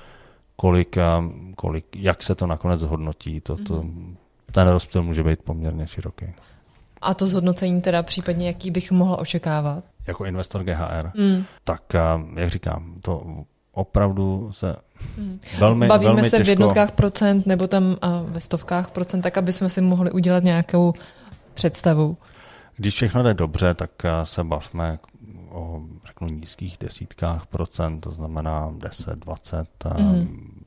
[0.56, 1.24] kolik, a,
[1.56, 4.16] kolik, jak se to nakonec zhodnotí, to, to, mhm.
[4.52, 6.26] ten rozptyl může být poměrně široký.
[7.02, 9.84] A to zhodnocení teda případně, jaký bych mohla očekávat?
[10.08, 11.12] Jako investor GHR?
[11.16, 11.44] Mm.
[11.64, 13.24] Tak, a, jak říkám, to
[13.72, 14.76] opravdu se
[15.18, 15.40] mm.
[15.60, 16.46] velmi, Bavíme velmi se těžko...
[16.46, 20.44] v jednotkách procent nebo tam a ve stovkách procent, tak aby jsme si mohli udělat
[20.44, 20.94] nějakou
[21.54, 22.18] představu?
[22.78, 25.00] Když všechno jde dobře, tak eh, se bavme
[25.52, 30.64] o řeknu nízkých desítkách procent, to znamená 10, 20, mm.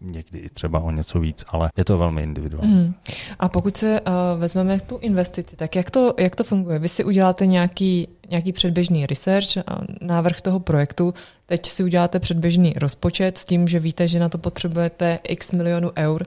[0.00, 2.74] někdy i třeba o něco víc, ale je to velmi individuální.
[2.74, 2.94] Mm.
[3.38, 6.78] A pokud se uh, vezmeme tu investici, tak jak to, jak to funguje?
[6.78, 11.14] Vy si uděláte nějaký, nějaký předběžný research, a návrh toho projektu,
[11.46, 15.90] teď si uděláte předběžný rozpočet s tím, že víte, že na to potřebujete x milionů
[15.96, 16.26] eur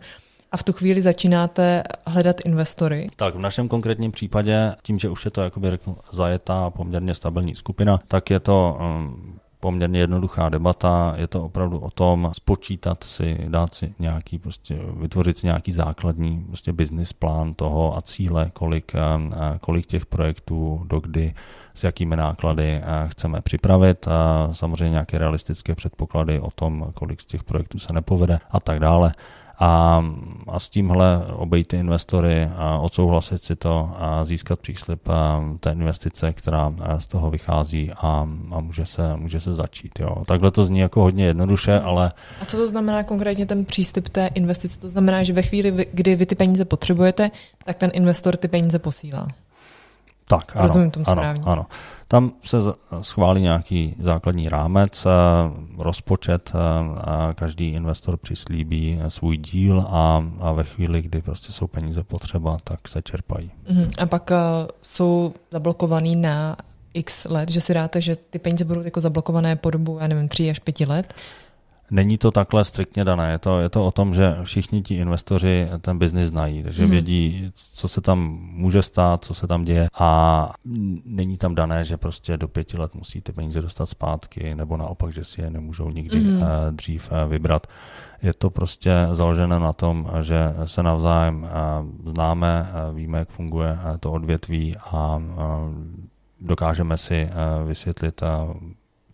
[0.52, 3.08] a v tu chvíli začínáte hledat investory?
[3.16, 7.56] Tak v našem konkrétním případě, tím, že už je to, jakoby řeknu, zajetá poměrně stabilní
[7.56, 11.14] skupina, tak je to um, poměrně jednoduchá debata.
[11.18, 16.46] Je to opravdu o tom spočítat si, dát si nějaký, prostě vytvořit si nějaký základní
[16.48, 21.34] prostě business plán toho a cíle, kolik, um, kolik těch projektů, dokdy,
[21.74, 27.26] s jakými náklady uh, chceme připravit a samozřejmě nějaké realistické předpoklady o tom, kolik z
[27.26, 29.12] těch projektů se nepovede a tak dále
[29.62, 30.06] a,
[30.48, 35.10] a s tímhle obejít ty investory a odsouhlasit si to a získat příslip
[35.60, 40.00] té investice, která z toho vychází a, a může, se, může se začít.
[40.00, 40.24] Jo.
[40.26, 42.12] Takhle to zní jako hodně jednoduše, ale...
[42.42, 44.80] A co to znamená konkrétně ten přístup té investice?
[44.80, 47.32] To znamená, že ve chvíli, kdy vy ty peníze potřebujete,
[47.66, 49.28] tak ten investor ty peníze posílá.
[50.28, 51.44] Tak, ano, Rozumím tomu ano, správně.
[51.46, 51.66] ano.
[52.12, 52.58] Tam se
[53.02, 55.10] schválí nějaký základní rámec, eh,
[55.78, 62.04] rozpočet, eh, každý investor přislíbí svůj díl a, a ve chvíli, kdy prostě jsou peníze
[62.04, 63.52] potřeba, tak se čerpají.
[63.72, 63.90] Uh-huh.
[64.00, 64.38] A pak uh,
[64.82, 66.58] jsou zablokovaný na
[66.94, 70.30] x let, že si dáte, že ty peníze budou jako zablokované po dobu, já nevím,
[70.30, 71.14] tři až pěti let?
[71.92, 73.32] Není to takhle striktně dané.
[73.32, 76.92] Je to, je to o tom, že všichni ti investoři ten biznis znají, takže hmm.
[76.92, 80.54] vědí, co se tam může stát, co se tam děje a
[81.06, 85.14] není tam dané, že prostě do pěti let musí ty peníze dostat zpátky, nebo naopak,
[85.14, 86.42] že si je nemůžou nikdy hmm.
[86.72, 87.68] dřív vybrat.
[88.24, 91.50] Je to prostě založené na tom, že se navzájem
[92.06, 95.22] známe, víme, jak funguje to odvětví a
[96.42, 97.30] dokážeme si
[97.66, 98.24] vysvětlit,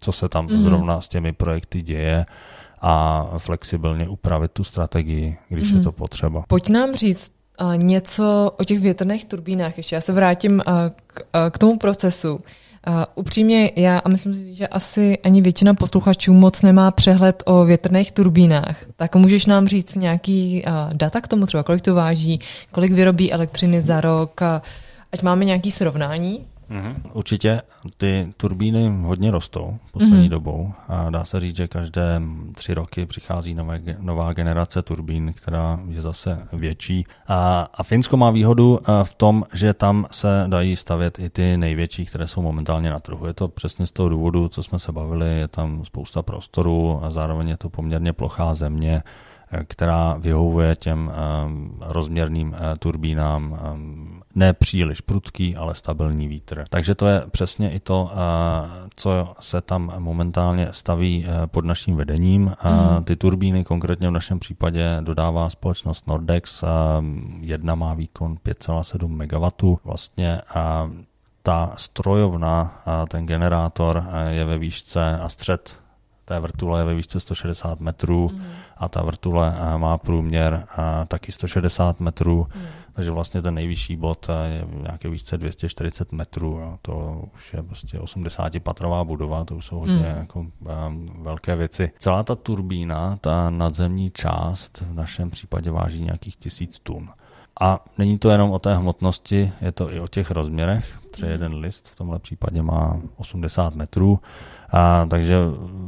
[0.01, 0.61] co se tam mm-hmm.
[0.61, 2.25] zrovna s těmi projekty děje
[2.81, 5.83] a flexibilně upravit tu strategii, když je mhm.
[5.83, 6.43] to potřeba.
[6.47, 9.77] Pojď nám říct uh, něco o těch větrných turbínách.
[9.77, 10.63] Ještě já se vrátím
[11.07, 12.33] k, uh, k tomu procesu.
[12.35, 17.65] Uh, upřímně já a myslím si, že asi ani většina posluchačů moc nemá přehled o
[17.65, 18.85] větrných turbínách.
[18.95, 22.39] Tak můžeš nám říct nějaký uh, data k tomu třeba, kolik to váží,
[22.71, 24.47] kolik vyrobí elektřiny za rok, uh,
[25.11, 26.45] ať máme nějaký srovnání?
[26.69, 26.95] Mm-hmm.
[27.13, 27.61] Určitě
[27.97, 30.29] ty turbíny hodně rostou poslední mm-hmm.
[30.29, 32.21] dobou a dá se říct, že každé
[32.55, 37.05] tři roky přichází nové, nová generace turbín, která je zase větší.
[37.27, 41.57] A, a Finsko má výhodu eh, v tom, že tam se dají stavět i ty
[41.57, 43.27] největší, které jsou momentálně na trhu.
[43.27, 47.11] Je to přesně z toho důvodu, co jsme se bavili, je tam spousta prostoru a
[47.11, 49.03] zároveň je to poměrně plochá země,
[49.67, 51.11] která vyhovuje těm
[51.45, 56.65] um, rozměrným uh, turbínám um, ne příliš prudký, ale stabilní vítr.
[56.69, 61.95] Takže to je přesně i to, eh, co se tam momentálně staví eh, pod naším
[61.95, 62.41] vedením.
[62.43, 63.03] Mm.
[63.03, 66.63] Ty turbíny konkrétně v našem případě dodává společnost Nordex.
[67.39, 69.75] Jedna má výkon 5,7 MW.
[69.83, 70.41] Vlastně
[71.43, 75.79] ta strojovna, ten generátor je ve výšce a střed
[76.27, 78.43] té vrtule je ve výšce 160 metrů mm.
[78.77, 80.65] a ta vrtule má průměr
[81.07, 82.47] taky 160 metrů.
[82.55, 82.61] Mm
[82.97, 86.77] takže vlastně ten nejvyšší bod je nějaké výšce 240 metrů.
[86.81, 90.17] To už je prostě 80-patrová budova, to už jsou hodně hmm.
[90.17, 90.51] jako, um,
[91.23, 91.91] velké věci.
[91.99, 97.09] Celá ta turbína, ta nadzemní část v našem případě váží nějakých tisíc tun.
[97.61, 100.99] A není to jenom o té hmotnosti, je to i o těch rozměrech.
[101.11, 104.19] Třeba jeden list v tomhle případě má 80 metrů
[104.71, 105.37] a, takže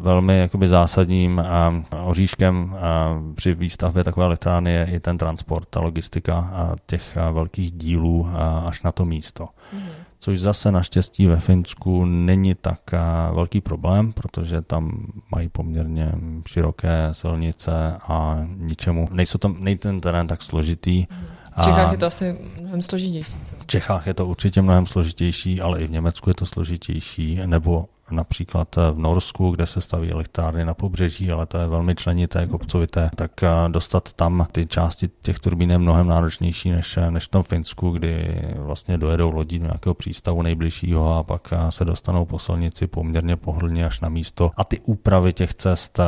[0.01, 5.79] velmi jakoby zásadním a, oříškem a, při výstavbě takové elektrárny je i ten transport, ta
[5.79, 9.47] logistika a těch a, velkých dílů a, až na to místo.
[9.73, 9.79] Mm.
[10.19, 16.11] Což zase naštěstí ve Finsku není tak a, velký problém, protože tam mají poměrně
[16.47, 19.07] široké silnice a ničemu.
[19.11, 20.99] Nejsou tam, nej ten terén tak složitý.
[20.99, 21.25] Mm.
[21.61, 23.31] V Čechách je to asi mnohem složitější.
[23.59, 27.85] V Čechách je to určitě mnohem složitější, ale i v Německu je to složitější, nebo
[28.11, 33.09] například v Norsku, kde se staví elektrárny na pobřeží, ale to je velmi členité, kopcovité,
[33.15, 37.27] tak eh, dostat tam ty části těch turbín je mnohem náročnější než, eh, než v
[37.27, 42.25] tom Finsku, kdy vlastně dojedou lodí do nějakého přístavu nejbližšího a pak eh, se dostanou
[42.25, 44.51] po silnici poměrně pohodlně až na místo.
[44.57, 45.99] A ty úpravy těch cest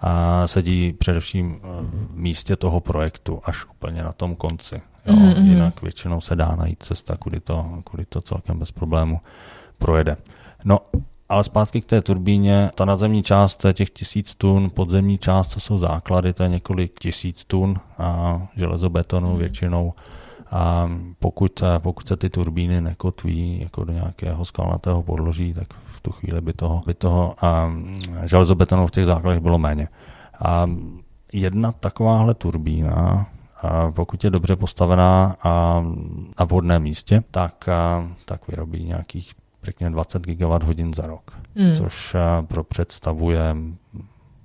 [0.00, 4.82] a sedí především v místě toho projektu až úplně na tom konci.
[5.06, 5.14] Jo?
[5.14, 5.44] Mm-hmm.
[5.44, 9.20] Jinak většinou se dá najít cesta, kudy to, kudy to celkem bez problému
[9.78, 10.16] projede.
[10.64, 10.78] No
[11.28, 15.48] ale zpátky k té turbíně, ta nadzemní část to je těch tisíc tun, podzemní část,
[15.48, 19.38] co jsou základy, to je několik tisíc tun a železobetonu hmm.
[19.38, 19.92] většinou.
[20.50, 26.12] A pokud, pokud se ty turbíny nekotví jako do nějakého skalnatého podloží, tak v tu
[26.12, 27.72] chvíli by toho, by toho a
[28.24, 29.88] železobetonu v těch základech bylo méně.
[30.44, 30.70] A
[31.32, 33.26] jedna takováhle turbína,
[33.62, 35.84] a pokud je dobře postavená a
[36.40, 39.34] na vhodném místě, tak, a, tak vyrobí nějakých
[39.68, 41.76] řekněme 20 GWh za rok, hmm.
[41.76, 43.56] což eh, pro představuje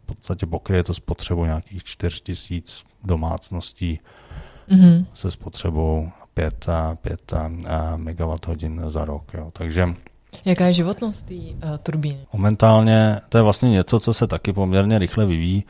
[0.03, 3.99] v podstatě pokryje to spotřebu nějakých 4 tisíc domácností
[4.67, 5.05] hmm.
[5.13, 6.65] se spotřebou 5,
[6.95, 7.34] 5
[7.97, 9.34] MWh za rok.
[9.34, 9.51] Jo.
[9.53, 9.93] Takže
[10.45, 12.17] Jaká je životnost té uh, turbíny?
[12.34, 15.63] Momentálně to je vlastně něco, co se taky poměrně rychle vyvíjí.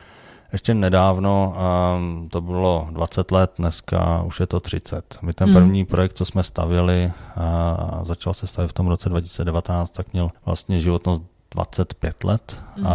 [0.54, 1.56] Ještě nedávno
[1.96, 5.18] um, to bylo 20 let, dneska už je to 30.
[5.22, 5.56] My ten hmm.
[5.56, 10.30] první projekt, co jsme stavili, a začal se stavit v tom roce 2019, tak měl
[10.44, 12.92] vlastně životnost 25 let a,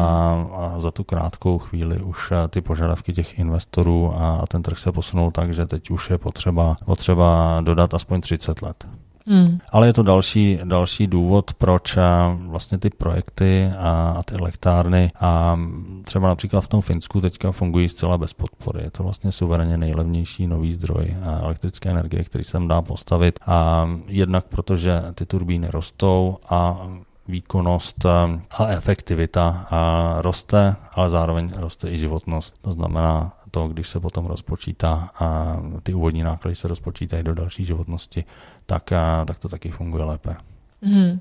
[0.56, 4.92] a za tu krátkou chvíli už ty požadavky těch investorů a, a ten trh se
[4.92, 8.88] posunul tak, že teď už je potřeba, potřeba dodat aspoň 30 let.
[9.28, 9.60] Hmm.
[9.72, 12.02] Ale je to další, další důvod, proč eh,
[12.48, 15.60] vlastně ty projekty a, a ty elektrárny a
[16.04, 18.84] třeba například v tom Finsku teďka fungují zcela bez podpory.
[18.84, 23.40] Je to vlastně suverénně nejlevnější nový zdroj eh, elektrické energie, který se dá postavit.
[23.46, 26.88] A jednak protože ty turbíny rostou a
[27.28, 32.58] výkonnost eh, a efektivita a roste, ale zároveň roste i životnost.
[32.62, 37.66] To znamená, to, když se potom rozpočítá a ty úvodní náklady se rozpočítají do další
[37.66, 38.24] životnosti,
[38.66, 38.90] tak,
[39.26, 40.36] tak to taky funguje lépe.
[40.82, 41.20] Hmm.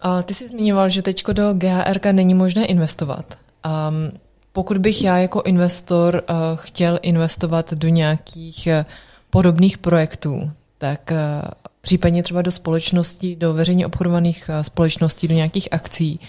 [0.00, 3.38] A ty jsi zmiňoval, že teď do GHR není možné investovat.
[3.66, 4.18] Um,
[4.52, 8.84] pokud bych já jako investor uh, chtěl investovat do nějakých uh,
[9.30, 11.48] podobných projektů, tak uh,
[11.80, 16.20] případně třeba do společností, do veřejně obchodovaných uh, společností, do nějakých akcí,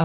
[0.00, 0.04] uh,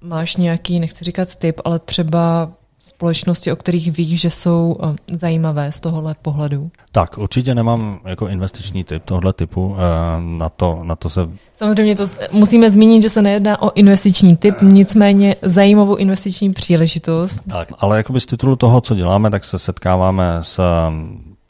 [0.00, 2.52] máš nějaký, nechci říkat typ, ale třeba
[2.88, 6.70] společnosti, o kterých víš, že jsou eh, zajímavé z tohohle pohledu?
[6.92, 9.80] Tak, určitě nemám jako investiční typ tohle typu, eh,
[10.20, 11.28] na to, na to se...
[11.52, 17.40] Samozřejmě to musíme zmínit, že se nejedná o investiční typ, nicméně zajímavou investiční příležitost.
[17.48, 20.60] Tak, ale jako z titulu toho, co děláme, tak se setkáváme s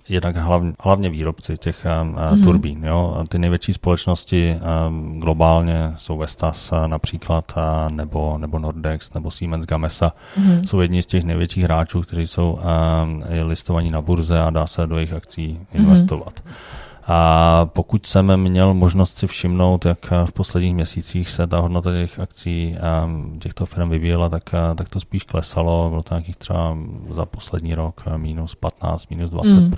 [0.08, 2.44] jednak hlavně, hlavně výrobci těch mm-hmm.
[2.44, 2.84] turbín.
[2.84, 3.24] Jo?
[3.28, 10.12] Ty největší společnosti um, globálně jsou Vestas například, uh, nebo, nebo Nordex, nebo Siemens Gamesa.
[10.38, 10.62] Mm-hmm.
[10.62, 12.58] Jsou jedni z těch největších hráčů, kteří jsou
[13.42, 16.34] listovaní na burze a dá se do jejich akcí investovat.
[16.34, 16.83] Mm-hmm.
[17.06, 22.20] A pokud jsem měl možnost si všimnout, jak v posledních měsících se ta hodnota těch
[22.20, 22.76] akcí
[23.38, 25.90] těchto firm vyvíjela, tak, tak to spíš klesalo.
[25.90, 26.76] Bylo to nějakých třeba
[27.10, 29.74] za poslední rok minus 15, minus 20 mm.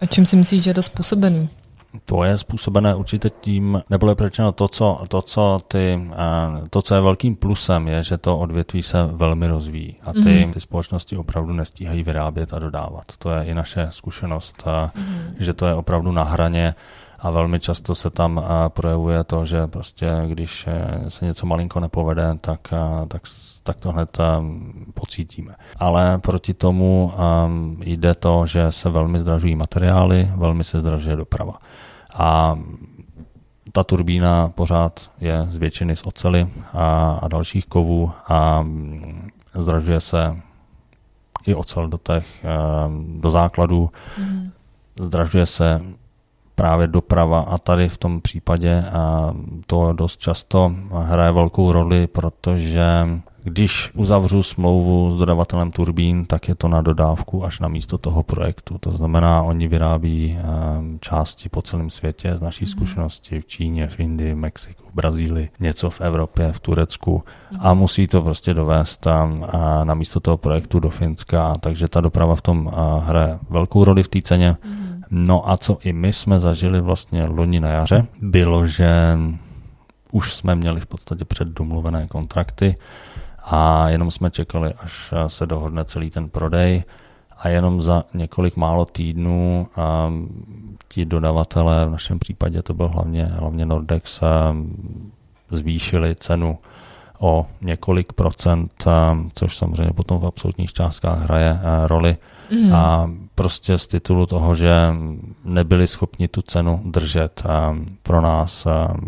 [0.00, 1.48] A čím si myslíš, že je to způsobený?
[2.04, 6.10] To je způsobené určitě tím, nebo je řečeno to, co, to, co ty,
[6.70, 10.52] to, co je velkým plusem, je, že to odvětví se velmi rozvíjí a ty, mm.
[10.52, 13.04] ty společnosti opravdu nestíhají vyrábět a dodávat.
[13.18, 14.64] To je i naše zkušenost,
[14.96, 15.34] mm.
[15.38, 16.74] že to je opravdu na hraně
[17.20, 20.68] a velmi často se tam projevuje to, že prostě když
[21.08, 22.60] se něco malinko nepovede, tak,
[23.08, 23.22] tak,
[23.62, 24.18] tak to hned
[24.94, 25.54] pocítíme.
[25.78, 27.12] Ale proti tomu
[27.80, 31.58] jde to, že se velmi zdražují materiály, velmi se zdražuje doprava.
[32.14, 32.58] A
[33.72, 38.66] ta turbína pořád je z většiny z ocely a, a dalších kovů a
[39.54, 40.36] zdražuje se
[41.46, 42.46] i ocel do těch,
[43.20, 44.50] do základů, mm.
[44.98, 45.80] zdražuje se
[46.54, 48.84] právě doprava a tady v tom případě
[49.66, 53.08] to dost často hraje velkou roli, protože
[53.44, 58.22] když uzavřu smlouvu s dodavatelem turbín, tak je to na dodávku až na místo toho
[58.22, 58.78] projektu.
[58.78, 62.70] To znamená, oni vyrábí ehm, části po celém světě z naší mhm.
[62.70, 67.24] zkušenosti v Číně, v Indii, Mexiku, v Brazílii, něco v Evropě, v Turecku
[67.58, 67.78] a mhm.
[67.78, 69.06] musí to prostě dovést
[69.84, 72.72] na místo toho projektu do Finska, takže ta doprava v tom
[73.04, 74.56] hraje velkou roli v té ceně.
[74.64, 75.02] Mhm.
[75.10, 79.18] No a co i my jsme zažili vlastně loni na jaře, bylo, že
[80.12, 82.76] už jsme měli v podstatě předdomluvené kontrakty,
[83.44, 86.84] a jenom jsme čekali, až se dohodne celý ten prodej.
[87.38, 90.12] A jenom za několik málo týdnů a
[90.88, 94.22] ti dodavatelé, v našem případě to byl hlavně, hlavně Nordex,
[95.50, 96.58] zvýšili cenu
[97.22, 98.84] o několik procent,
[99.34, 102.16] což samozřejmě potom v absolutních částkách hraje roli.
[102.50, 102.74] Mm.
[102.74, 104.72] A prostě z titulu toho, že
[105.44, 107.42] nebyli schopni tu cenu držet
[108.02, 108.66] pro nás,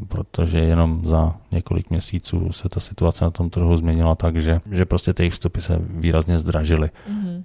[0.09, 4.85] protože jenom za několik měsíců se ta situace na tom trhu změnila tak, že, že
[4.85, 6.91] prostě ty vstupy se výrazně zdražily.
[7.09, 7.45] Mm.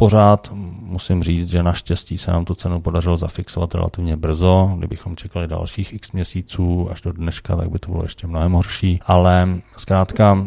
[0.00, 0.50] Pořád
[0.82, 4.74] musím říct, že naštěstí se nám tu cenu podařilo zafixovat relativně brzo.
[4.78, 9.00] Kdybychom čekali dalších x měsíců až do dneška, tak by to bylo ještě mnohem horší.
[9.06, 10.46] Ale zkrátka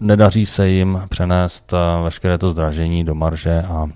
[0.00, 3.88] nedaří se jim přenést eh, veškeré to zdražení do marže a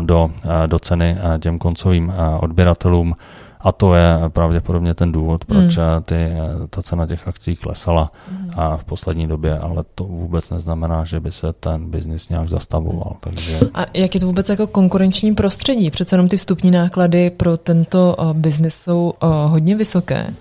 [0.00, 0.30] do,
[0.66, 3.16] do ceny těm koncovým odběratelům.
[3.62, 6.02] A to je pravděpodobně ten důvod, proč hmm.
[6.02, 6.28] ty,
[6.70, 8.50] ta cena těch akcí klesala hmm.
[8.56, 13.16] a v poslední době, ale to vůbec neznamená, že by se ten biznis nějak zastavoval.
[13.20, 13.60] Takže...
[13.74, 15.90] A jak je to vůbec jako konkurenční prostředí?
[15.90, 19.12] Přece jenom ty vstupní náklady pro tento biznis jsou
[19.46, 20.34] hodně vysoké.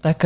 [0.00, 0.24] Tak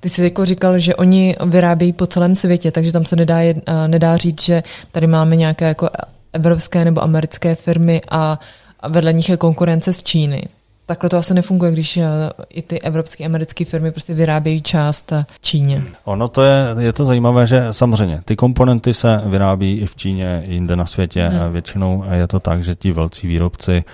[0.00, 3.38] ty jsi jako říkal, že oni vyrábějí po celém světě, takže tam se nedá,
[3.86, 5.90] nedá říct, že tady máme nějaké jako
[6.32, 8.38] evropské nebo americké firmy a,
[8.80, 10.42] a vedle nich je konkurence z Číny.
[10.86, 12.06] Takhle to asi nefunguje, když eh,
[12.48, 15.82] i ty evropské americké firmy prostě vyrábějí část eh, Číně.
[16.04, 20.42] Ono to je, je to zajímavé, že samozřejmě ty komponenty se vyrábí i v Číně,
[20.46, 21.28] i jinde na světě.
[21.28, 21.52] Hmm.
[21.52, 23.84] Většinou je to tak, že ti velcí výrobci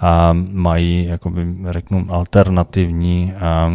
[0.00, 3.72] a mají, jakoby řeknu, alternativní a,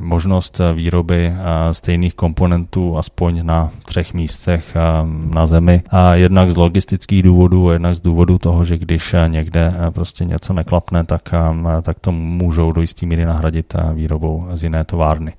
[0.00, 1.32] možnost výroby
[1.72, 4.76] stejných komponentů aspoň na třech místech
[5.34, 5.82] na Zemi.
[5.90, 11.04] A jednak z logistických důvodů, jednak z důvodu toho, že když někde prostě něco neklapne,
[11.04, 11.34] tak,
[11.82, 15.32] tak to můžou do jisté míry nahradit výrobou z jiné továrny.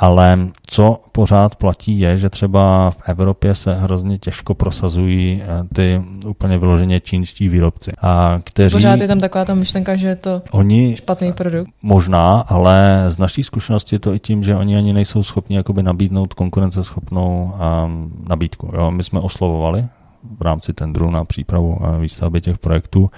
[0.00, 6.02] Ale co pořád platí je, že třeba v Evropě se hrozně těžko prosazují eh, ty
[6.26, 7.92] úplně vyloženě čínští výrobci.
[8.02, 11.70] A kteří, pořád je tam taková ta myšlenka, že je to oni, špatný produkt.
[11.82, 15.82] Možná, ale z naší zkušenosti je to i tím, že oni ani nejsou schopni jakoby
[15.82, 17.52] nabídnout konkurenceschopnou
[17.84, 18.70] um, nabídku.
[18.74, 18.90] Jo?
[18.90, 19.86] My jsme oslovovali
[20.38, 23.10] v rámci tendru na přípravu eh, výstavby těch projektů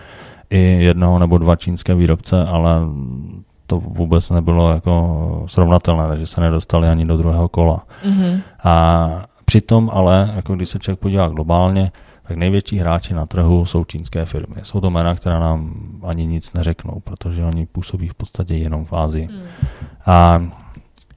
[0.50, 2.70] i jednoho nebo dva čínské výrobce, ale
[3.70, 7.86] to vůbec nebylo jako srovnatelné, takže se nedostali ani do druhého kola.
[8.04, 8.40] Mm-hmm.
[8.64, 11.92] A Přitom ale, jako když se člověk podívá globálně,
[12.22, 14.56] tak největší hráči na trhu jsou čínské firmy.
[14.62, 15.74] Jsou to jména, která nám
[16.06, 19.26] ani nic neřeknou, protože oni působí v podstatě jenom v Ázii.
[19.26, 19.42] Hmm.
[20.06, 20.42] A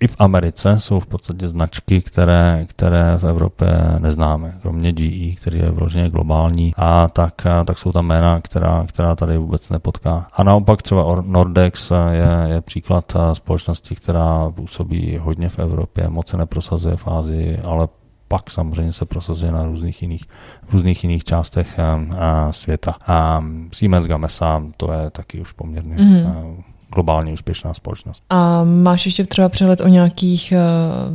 [0.03, 3.67] i v Americe jsou v podstatě značky, které, které v Evropě
[3.99, 9.15] neznáme, kromě GE, který je vloženě globální, a tak, tak jsou tam jména, která, která
[9.15, 10.27] tady vůbec nepotká.
[10.33, 16.37] A naopak třeba Nordex je, je příklad společnosti, která působí hodně v Evropě, moc se
[16.37, 17.87] neprosazuje v Ázii, ale
[18.27, 20.23] pak samozřejmě se prosazuje na různých jiných,
[20.71, 22.95] různých jiných částech a, a světa.
[23.07, 28.23] A Siemens Gamesa, to je taky už poměrně mm-hmm globálně úspěšná společnost.
[28.29, 30.53] A máš ještě třeba přehled o nějakých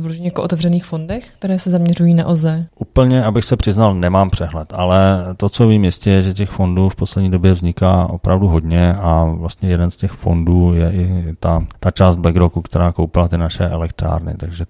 [0.05, 2.65] uh, jako otevřených fondech, které se zaměřují na OZE?
[2.79, 6.89] Úplně, abych se přiznal, nemám přehled, ale to, co vím jistě, je, že těch fondů
[6.89, 11.65] v poslední době vzniká opravdu hodně a vlastně jeden z těch fondů je i ta,
[11.79, 14.65] ta část BlackRocku, která koupila ty naše elektrárny, takže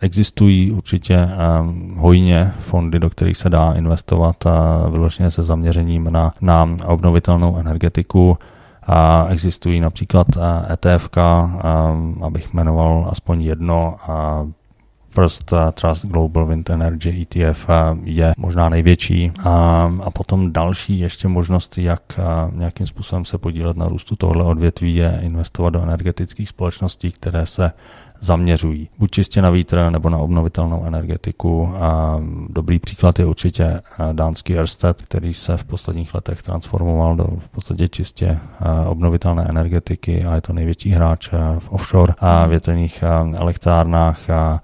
[0.00, 1.28] existují určitě
[1.60, 7.56] um, hojně fondy, do kterých se dá investovat a vyloženě se zaměřením na, na obnovitelnou
[7.56, 8.38] energetiku.
[9.28, 10.26] Existují například
[10.70, 11.08] ETF,
[12.22, 13.96] abych jmenoval aspoň jedno,
[15.14, 17.68] First Trust Global Wind Energy ETF
[18.04, 19.32] je možná největší.
[19.44, 22.20] A potom další ještě možnost, jak
[22.52, 27.72] nějakým způsobem se podílet na růstu tohle odvětví, je investovat do energetických společností, které se
[28.22, 28.88] zaměřují.
[28.98, 31.74] Buď čistě na vítr nebo na obnovitelnou energetiku.
[31.76, 37.26] A dobrý příklad je určitě eh, dánský Ørsted, který se v posledních letech transformoval do
[37.38, 42.46] v podstatě čistě eh, obnovitelné energetiky a je to největší hráč eh, v offshore a
[42.46, 43.04] větrných
[43.36, 44.30] elektrárnách.
[44.30, 44.62] A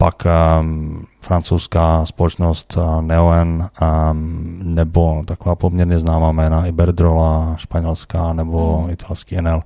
[0.00, 0.22] pak
[0.60, 8.90] um, francouzská společnost uh, Neoen um, nebo taková poměrně známá jména Iberdrola, španělská nebo hmm.
[8.90, 9.60] italský Enel,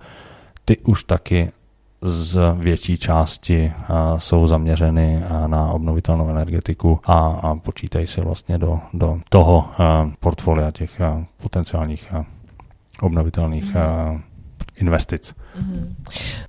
[0.64, 1.53] ty už taky
[2.07, 3.73] z větší části
[4.19, 9.69] jsou zaměřeny na obnovitelnou energetiku a, počítají se vlastně do, do toho
[10.21, 11.01] portfolia těch
[11.43, 12.15] potenciálních
[13.01, 13.77] obnovitelných
[14.77, 15.35] investic.
[15.61, 15.95] Mm.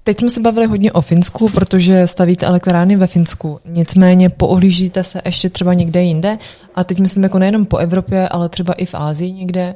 [0.03, 3.59] Teď jsme se bavili hodně o Finsku, protože stavíte elektrárny ve Finsku.
[3.65, 6.37] Nicméně poohlížíte se ještě třeba někde jinde
[6.75, 9.75] a teď myslím jako nejenom po Evropě, ale třeba i v Ázii někde.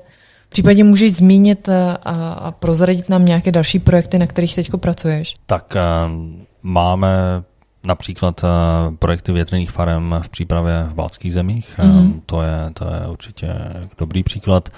[0.50, 4.72] V případě můžeš zmínit eh, a, a prozradit nám nějaké další projekty, na kterých teď
[4.78, 5.36] pracuješ?
[5.46, 6.12] Tak uh,
[6.64, 7.44] máme
[7.84, 8.50] například uh,
[8.96, 11.80] projekty větrných farem v přípravě v baltských zemích.
[11.80, 12.22] Mm-hmm.
[12.26, 13.56] To, je, to je určitě
[13.98, 14.70] dobrý příklad.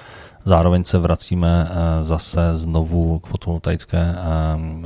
[0.44, 1.68] Zároveň se vracíme
[2.02, 4.16] zase znovu k fotovoltaické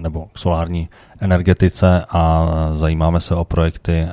[0.01, 4.07] nebo k solární energetice a zajímáme se o projekty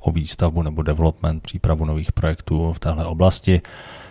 [0.00, 3.60] o výstavbu nebo development, přípravu nových projektů v téhle oblasti.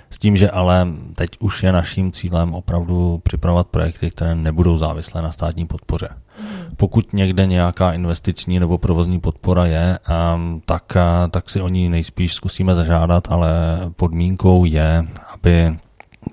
[0.09, 5.21] S tím, že ale teď už je naším cílem opravdu připravovat projekty, které nebudou závislé
[5.21, 6.09] na státní podpoře.
[6.41, 6.75] Mhm.
[6.77, 9.99] Pokud někde nějaká investiční nebo provozní podpora je,
[10.35, 13.49] um, tak, uh, tak si o ní nejspíš zkusíme zažádat, ale
[13.95, 15.77] podmínkou je, aby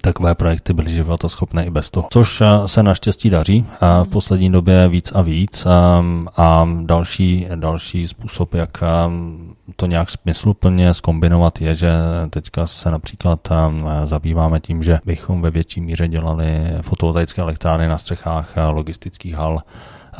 [0.01, 2.09] takové projekty byly životoschopné i bez toho.
[2.11, 6.68] Což eh, se naštěstí daří a v poslední době víc a víc a, ehm, a
[6.82, 11.92] další, další způsob, jak ehm, to nějak smysluplně skombinovat je, že
[12.30, 17.99] teďka se například ehm, zabýváme tím, že bychom ve větší míře dělali fotovoltaické elektrárny na
[17.99, 19.62] střechách eh, logistických hal,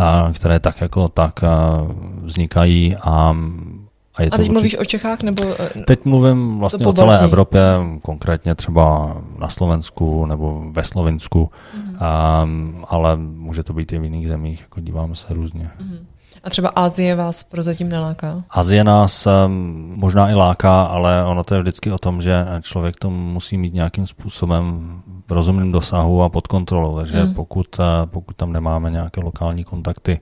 [0.01, 1.41] eh, které tak jako tak
[2.23, 3.37] vznikají a
[4.17, 4.53] a, je a teď určitě...
[4.53, 5.23] mluvíš o Čechách?
[5.23, 5.43] nebo?
[5.59, 7.63] Eh, teď mluvím vlastně o celé Evropě,
[8.03, 12.43] konkrétně třeba na Slovensku nebo ve Slovensku, mm-hmm.
[12.45, 15.71] um, ale může to být i v jiných zemích, jako díváme se různě.
[15.81, 15.99] Mm-hmm.
[16.45, 18.45] A třeba Asie vás prozatím neláká?
[18.51, 22.97] Azie nás um, možná i láká, ale ono to je vždycky o tom, že člověk
[22.97, 24.97] to musí mít nějakým způsobem
[25.29, 26.97] v rozumném dosahu a pod kontrolou.
[26.97, 27.35] Takže mm.
[27.35, 30.21] pokud, uh, pokud tam nemáme nějaké lokální kontakty,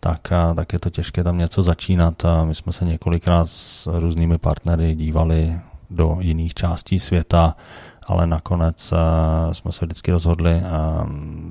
[0.00, 2.24] tak, tak je to těžké tam něco začínat.
[2.24, 7.56] A my jsme se několikrát s různými partnery dívali do jiných částí světa,
[8.06, 8.92] ale nakonec
[9.52, 10.62] jsme se vždycky rozhodli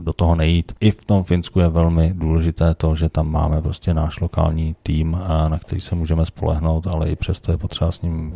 [0.03, 0.71] do toho nejít.
[0.79, 5.17] I v tom Finsku je velmi důležité to, že tam máme prostě náš lokální tým,
[5.47, 8.33] na který se můžeme spolehnout, ale i přesto je potřeba s ním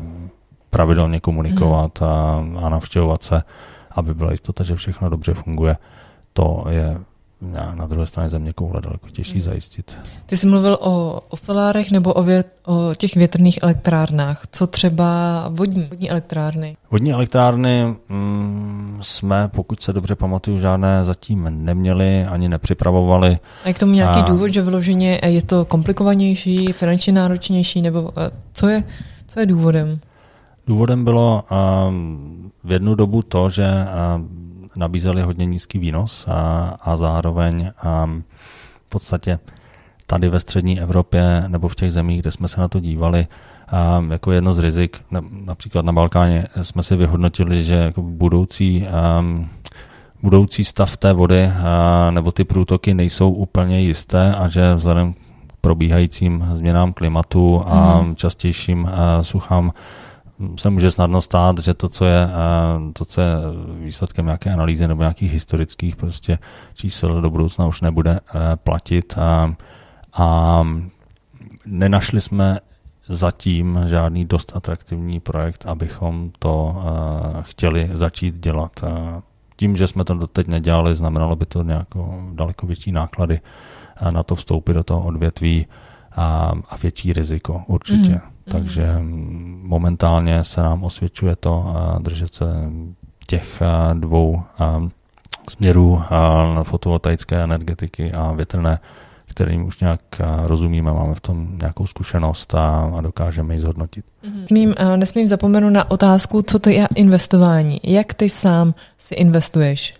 [0.70, 3.44] pravidelně komunikovat a, a navštěvovat se,
[3.92, 5.78] aby byla jistota, že všechno dobře funguje.
[6.34, 6.98] To je
[7.42, 9.42] na, na druhé straně země koule daleko těžší hmm.
[9.42, 9.98] zajistit.
[10.26, 14.42] Ty jsi mluvil o, o solárech nebo o, vět, o těch větrných elektrárnách.
[14.52, 15.08] Co třeba
[15.50, 16.78] vodní, vodní elektrárny?
[16.92, 23.38] Vodní elektrárny mm, jsme, pokud se dobře pamatuju, žádné zatím neměli ani nepřipravovali.
[23.64, 24.24] A je k tomu nějaký a...
[24.24, 28.84] důvod, že vyloženě je to komplikovanější, finančně náročnější, nebo eh, co je,
[29.28, 30.00] co je důvodem?
[30.68, 31.44] Důvodem bylo
[31.88, 33.68] um, v jednu dobu to, že
[34.16, 34.49] um,
[34.80, 38.10] nabízeli hodně nízký výnos a, a zároveň a
[38.86, 39.40] v podstatě
[40.06, 43.28] tady ve střední Evropě nebo v těch zemích, kde jsme se na to dívali,
[43.68, 45.02] A jako jedno z rizik,
[45.46, 48.88] například na Balkáně, jsme si vyhodnotili, že jako budoucí
[49.20, 49.50] um,
[50.22, 51.52] budoucí stav té vody
[52.10, 58.16] nebo ty průtoky nejsou úplně jisté a že vzhledem k probíhajícím změnám klimatu a mm.
[58.16, 58.90] častějším
[59.22, 59.72] suchám
[60.56, 62.30] se může snadno stát, že to, co je,
[62.94, 63.28] to, co je
[63.80, 66.40] výsledkem nějaké analýzy nebo nějakých historických prostě
[66.74, 68.20] čísel do budoucna už nebude
[68.56, 69.18] platit.
[69.18, 69.54] A,
[70.14, 70.64] a
[71.66, 72.60] nenašli jsme
[73.08, 76.84] zatím žádný dost atraktivní projekt, abychom to
[77.42, 78.72] chtěli začít dělat
[79.56, 83.40] tím, že jsme to doteď nedělali, znamenalo by to nějakou daleko větší náklady
[84.12, 85.68] na to vstoupit do toho odvětví
[86.12, 88.12] a, a větší riziko určitě.
[88.12, 88.22] Mm.
[88.52, 88.96] Takže
[89.62, 92.46] momentálně se nám osvědčuje to držet se
[93.28, 93.62] těch
[93.94, 94.44] dvou
[95.50, 96.02] směrů
[96.64, 98.80] fotovoltaické energetiky a větrné
[99.30, 104.06] kterým už nějak eh, rozumíme, máme v tom nějakou zkušenost a, dokážeme ji zhodnotit.
[104.42, 107.80] Nesmím, eh, nesmím zapomenout na otázku, co to je investování.
[107.84, 109.94] Jak ty sám si investuješ?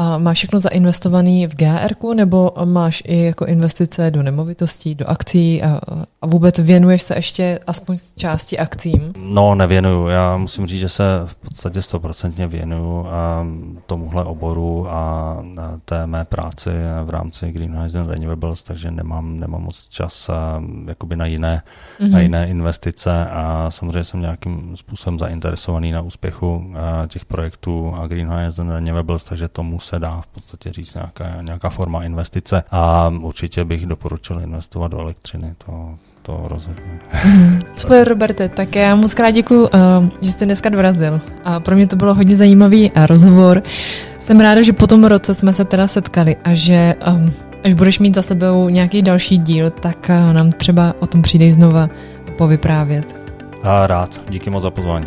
[0.00, 5.62] A máš všechno zainvestovaný v GR, nebo máš i jako investice do nemovitostí, do akcí
[5.62, 5.80] a,
[6.22, 9.12] a vůbec věnuješ se ještě aspoň části akcím?
[9.16, 10.06] No, nevěnuju.
[10.06, 13.06] Já musím říct, že se v podstatě stoprocentně věnuju
[13.86, 15.36] tomuhle oboru a
[15.84, 16.70] té mé práci
[17.04, 20.30] v rámci Greenhouse and Renewables, takže nemám, nemám moc čas
[20.86, 21.62] jakoby na jiné,
[22.00, 22.10] mm-hmm.
[22.10, 26.74] na jiné investice a samozřejmě jsem nějakým způsobem zainteresovaný na úspěchu
[27.08, 31.70] těch projektů a Greenhouse and Renewables, takže tomu se dá v podstatě říct nějaká, nějaká
[31.70, 35.54] forma investice a určitě bych doporučil investovat do elektřiny.
[35.66, 37.00] To, to rozhodně.
[37.74, 39.70] Super, Roberte, tak já moc krát děkuji, uh,
[40.20, 41.20] že jste dneska dorazil.
[41.44, 43.62] A pro mě to bylo hodně zajímavý uh, rozhovor.
[44.18, 47.32] Jsem ráda, že po tom roce jsme se teda setkali a že um,
[47.64, 51.88] až budeš mít za sebou nějaký další díl, tak nám třeba o tom přijdeš znova
[52.38, 53.16] povyprávět.
[53.62, 54.20] A rád.
[54.30, 55.06] Díky moc za pozvání.